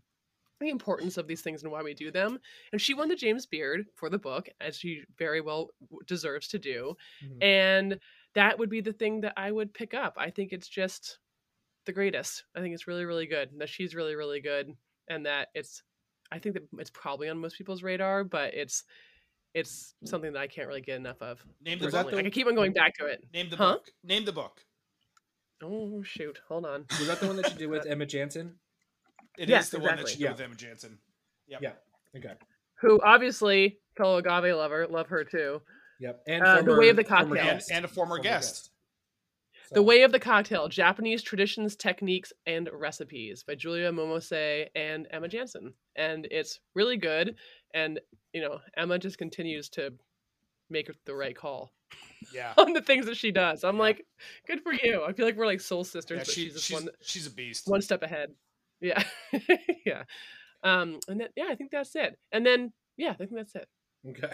[0.61, 2.39] the importance of these things and why we do them.
[2.73, 5.69] And she won the James Beard for the book, as she very well
[6.07, 6.95] deserves to do.
[7.23, 7.43] Mhm.
[7.43, 7.99] And
[8.35, 10.15] that would be the thing that I would pick up.
[10.17, 11.19] I think it's just
[11.85, 12.45] the greatest.
[12.55, 13.51] I think it's really, really good.
[13.51, 14.75] and That she's really, really good,
[15.09, 15.83] and that it's.
[16.31, 18.83] I think that it's probably on most people's radar, but it's
[19.55, 21.45] it's something that I can't really get enough of.
[21.61, 22.11] Name the book.
[22.11, 22.25] personally.
[22.25, 23.23] I keep on going back to it.
[23.33, 23.77] Name the Huh?
[23.77, 23.91] book.
[24.03, 24.65] Name the book.
[25.63, 26.39] Oh shoot!
[26.47, 26.85] Hold on.
[26.97, 28.51] Was that the one that you did with Emma Janzen?
[29.37, 30.11] It is Yes, the one that exactly.
[30.13, 30.31] she did Yeah.
[30.31, 30.97] with Emma Janzen.
[31.47, 31.61] Yep.
[31.61, 31.71] Yeah.
[32.17, 32.33] Okay.
[32.81, 35.61] Who obviously fellow agave lover, love her too.
[35.99, 36.23] Yep.
[36.27, 37.37] And Uh, The Way of the Cocktail.
[37.37, 38.71] And, and a former, guest.
[39.71, 45.07] The So, Way of the Cocktail: Japanese Traditions, Techniques, and Recipes by Julia Momose and
[45.11, 47.35] Emma Janzen, and it's really good.
[47.73, 47.99] And
[48.33, 49.93] you know, Emma just continues to
[50.71, 51.71] make the right call
[52.33, 52.53] Yeah.
[52.57, 53.63] on the things that she does.
[53.63, 53.81] I'm Yeah.
[53.81, 54.05] like,
[54.47, 55.03] good for you.
[55.07, 57.31] I feel like we're like soul sisters, yeah but she, she's she's, one she's a
[57.31, 57.67] beast.
[57.67, 58.31] one step ahead.
[58.81, 59.03] Yeah,
[59.85, 60.03] yeah.
[60.63, 62.17] Um, and then yeah, I think that's it.
[62.31, 63.67] And then yeah, I think that's it.
[64.07, 64.31] Okay.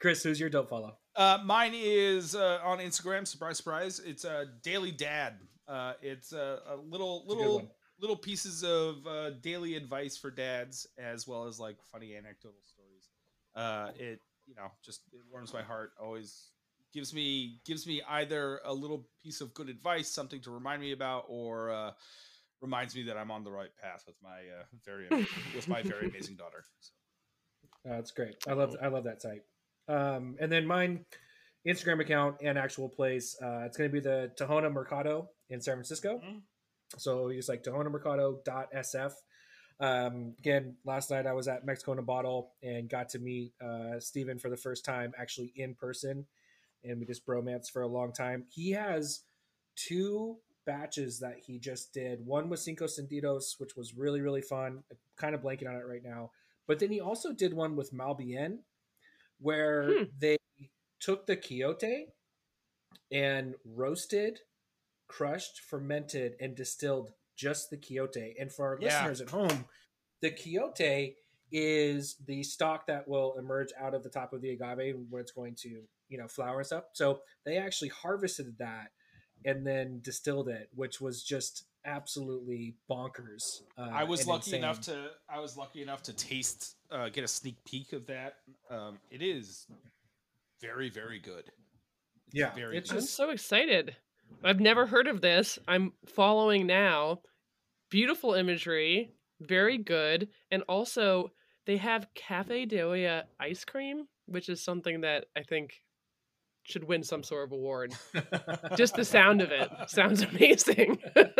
[0.00, 0.96] Chris, who's your dope follow?
[1.14, 3.26] Uh, mine is uh, on Instagram.
[3.26, 4.00] Surprise, surprise!
[4.04, 5.34] It's a uh, daily dad.
[5.68, 7.68] Uh, it's a, a little It's a good little one.
[8.00, 13.08] little pieces of uh, daily advice for dads, as well as like funny anecdotal stories.
[13.54, 15.92] Uh, it you know just it warms my heart.
[16.02, 16.50] Always
[16.94, 20.92] gives me gives me either a little piece of good advice, something to remind me
[20.92, 21.90] about, or uh,
[22.62, 25.08] reminds me that I'm on the right path with my uh, very
[25.54, 26.64] with my very amazing daughter.
[26.80, 26.92] So.
[27.90, 28.36] Uh, that's great.
[28.48, 29.42] I love I love that site.
[29.88, 31.04] Um, and then mine,
[31.66, 33.36] Instagram account and actual place.
[33.42, 36.20] Uh, it's going to be the Tahona Mercado in San Francisco.
[36.24, 36.40] Mhm.
[36.96, 39.12] So it's like tahonamercado.sf.
[39.80, 43.52] Um, again, last night I was at Mexico in a Bottle and got to meet
[43.60, 46.26] uh, Steven for the first time, actually in person,
[46.84, 48.44] and we just bromance for a long time.
[48.50, 49.22] He has
[49.76, 52.24] two batches that he just did.
[52.24, 54.82] One was Cinco Sentidos, which was really really fun.
[54.90, 56.30] I'm kind of blanking on it right now.
[56.66, 58.58] But then he also did one with Malbien,
[59.38, 60.04] where Hmm.
[60.18, 60.38] they
[61.00, 62.08] took the quiote
[63.12, 64.40] and roasted,
[65.08, 68.34] crushed, fermented, and distilled just the quiote.
[68.38, 68.86] And for our Yeah.
[69.06, 69.66] listeners at home,
[70.20, 71.16] the quiote
[71.52, 75.32] is the stalk that will emerge out of the top of the agave where it's
[75.32, 76.90] going to, you know, flowers up.
[76.92, 78.88] So they actually harvested that
[79.44, 83.62] and then distilled it, which was just absolutely bonkers.
[83.76, 87.24] Uh, I was and lucky enough to I was lucky enough to taste uh, get
[87.24, 88.36] a sneak peek of that.
[88.70, 89.66] Um, it is
[90.60, 91.44] very very good.
[92.26, 93.00] It's Yeah, very it's good.
[93.00, 93.96] I'm so excited.
[94.42, 95.58] I've never heard of this.
[95.68, 97.20] I'm following now.
[97.90, 101.30] Beautiful imagery, very good, and also
[101.66, 105.74] they have Cafe Delia ice cream, which is something that I think
[106.64, 107.94] should win some sort of award.
[108.76, 110.98] Just the sound of it sounds amazing.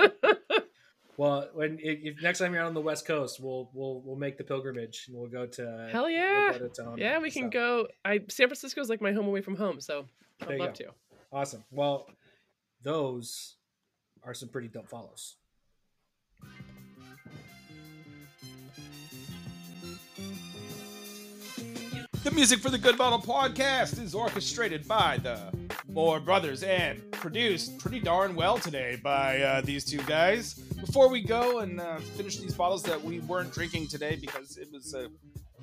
[1.16, 4.16] Well, when if, if next time you're out on the West Coast, we'll we'll we'll
[4.16, 6.52] make the pilgrimage and we'll go to Hell we'll yeah.
[6.58, 6.98] to Tahona.
[6.98, 7.86] yeah, we can So, go.
[8.04, 10.06] I San Francisco is like my home away from home, so
[10.42, 10.86] I'd love go.
[10.86, 10.90] to.
[11.32, 11.62] Awesome.
[11.70, 12.08] Well,
[12.82, 13.54] those
[14.24, 15.36] are some pretty dope follows.
[22.24, 25.38] The music for the Good Bottle podcast is orchestrated by the
[25.88, 30.54] Moore Brothers and produced pretty darn well today by uh, these two guys.
[30.54, 34.68] Before we go and uh, finish these bottles that we weren't drinking today because it
[34.72, 35.10] was a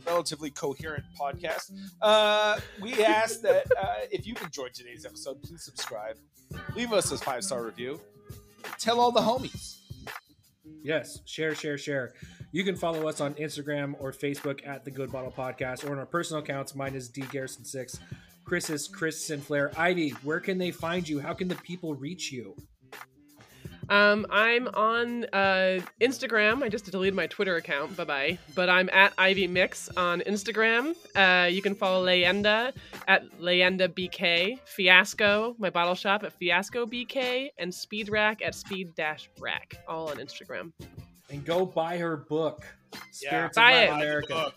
[0.05, 1.71] relatively coherent podcast,
[2.03, 6.15] uh, we ask that uh, if you've enjoyed today's episode, please subscribe,
[6.75, 7.99] leave us a five star review,
[8.77, 9.79] tell all the homies.
[10.83, 12.13] Yes, share, share, share.
[12.51, 15.99] You can follow us on Instagram or Facebook at the Good Bottle Podcast or on
[15.99, 16.75] our personal accounts.
[16.75, 17.99] Mine is D Garrison six.
[18.43, 19.71] Chris is Chris Sinclair.
[19.77, 21.19] Ivy, where can they find you?
[21.19, 22.55] How can the people reach you?
[23.89, 26.63] Um, I'm on uh, Instagram.
[26.63, 27.95] I just deleted my Twitter account.
[27.97, 28.39] Bye bye.
[28.55, 30.95] But I'm at Ivy Mix on Instagram.
[31.15, 32.73] Uh, you can follow Leyenda
[33.07, 38.95] at Leyenda BK, Fiasco, my bottle shop at Fiasco BK, and Speed Rack at Speed
[38.95, 40.71] Dash Rack, all on Instagram.
[41.31, 42.65] And go buy her book,
[43.11, 43.93] Spirits Buy of it.
[43.93, 44.53] America.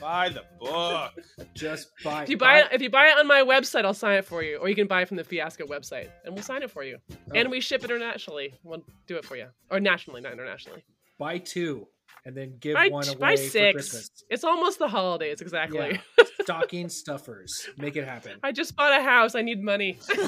[0.00, 1.12] Buy the book.
[1.54, 2.24] Just buy.
[2.24, 4.42] If you buy it, if you buy it on my website, I'll sign it for
[4.42, 6.82] you, or you can buy it from the Fiasco website, and we'll sign it for
[6.82, 6.98] you.
[7.12, 7.16] Oh.
[7.36, 8.54] And we ship internationally.
[8.64, 10.82] We'll do it for you, or nationally, not internationally.
[11.20, 11.86] buy two,
[12.24, 13.72] and then give Buy, one away buy for six.
[13.74, 14.10] Christmas.
[14.28, 16.00] It's almost the holidays, exactly.
[16.18, 16.24] Yeah.
[16.42, 17.68] Stocking stuffers.
[17.76, 18.38] Make it happen.
[18.42, 19.36] I just bought a house.
[19.36, 19.98] I need money.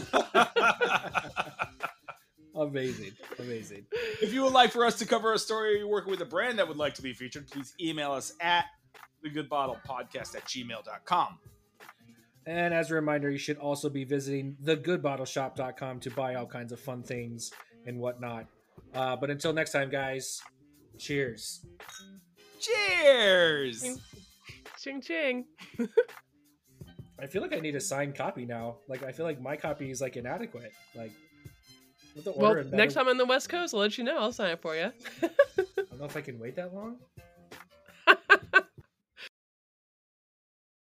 [2.60, 3.12] Amazing.
[3.38, 3.86] Amazing.
[4.20, 6.26] If you would like for us to cover a story or you're working with a
[6.26, 8.66] brand that would like to be featured, please email us at
[9.24, 11.38] thegoodbottlepodcast at gmail.com.
[12.46, 16.80] And as a reminder, you should also be visiting thegoodbottleshop.com to buy all kinds of
[16.80, 17.50] fun things
[17.86, 18.46] and whatnot.
[18.94, 20.42] Uh, but until next time, guys,
[20.98, 21.64] cheers.
[22.60, 23.98] Cheers!
[24.78, 25.46] Ching ching.
[27.18, 28.78] I feel like I need a signed copy now.
[28.88, 30.72] Like I feel like my copy is like inadequate.
[30.94, 31.12] Like
[32.26, 34.18] Well, next time on the West Coast, I'll let you know.
[34.18, 34.92] I'll sign it for you.
[35.22, 35.30] I
[35.76, 36.96] don't know if I can wait that long.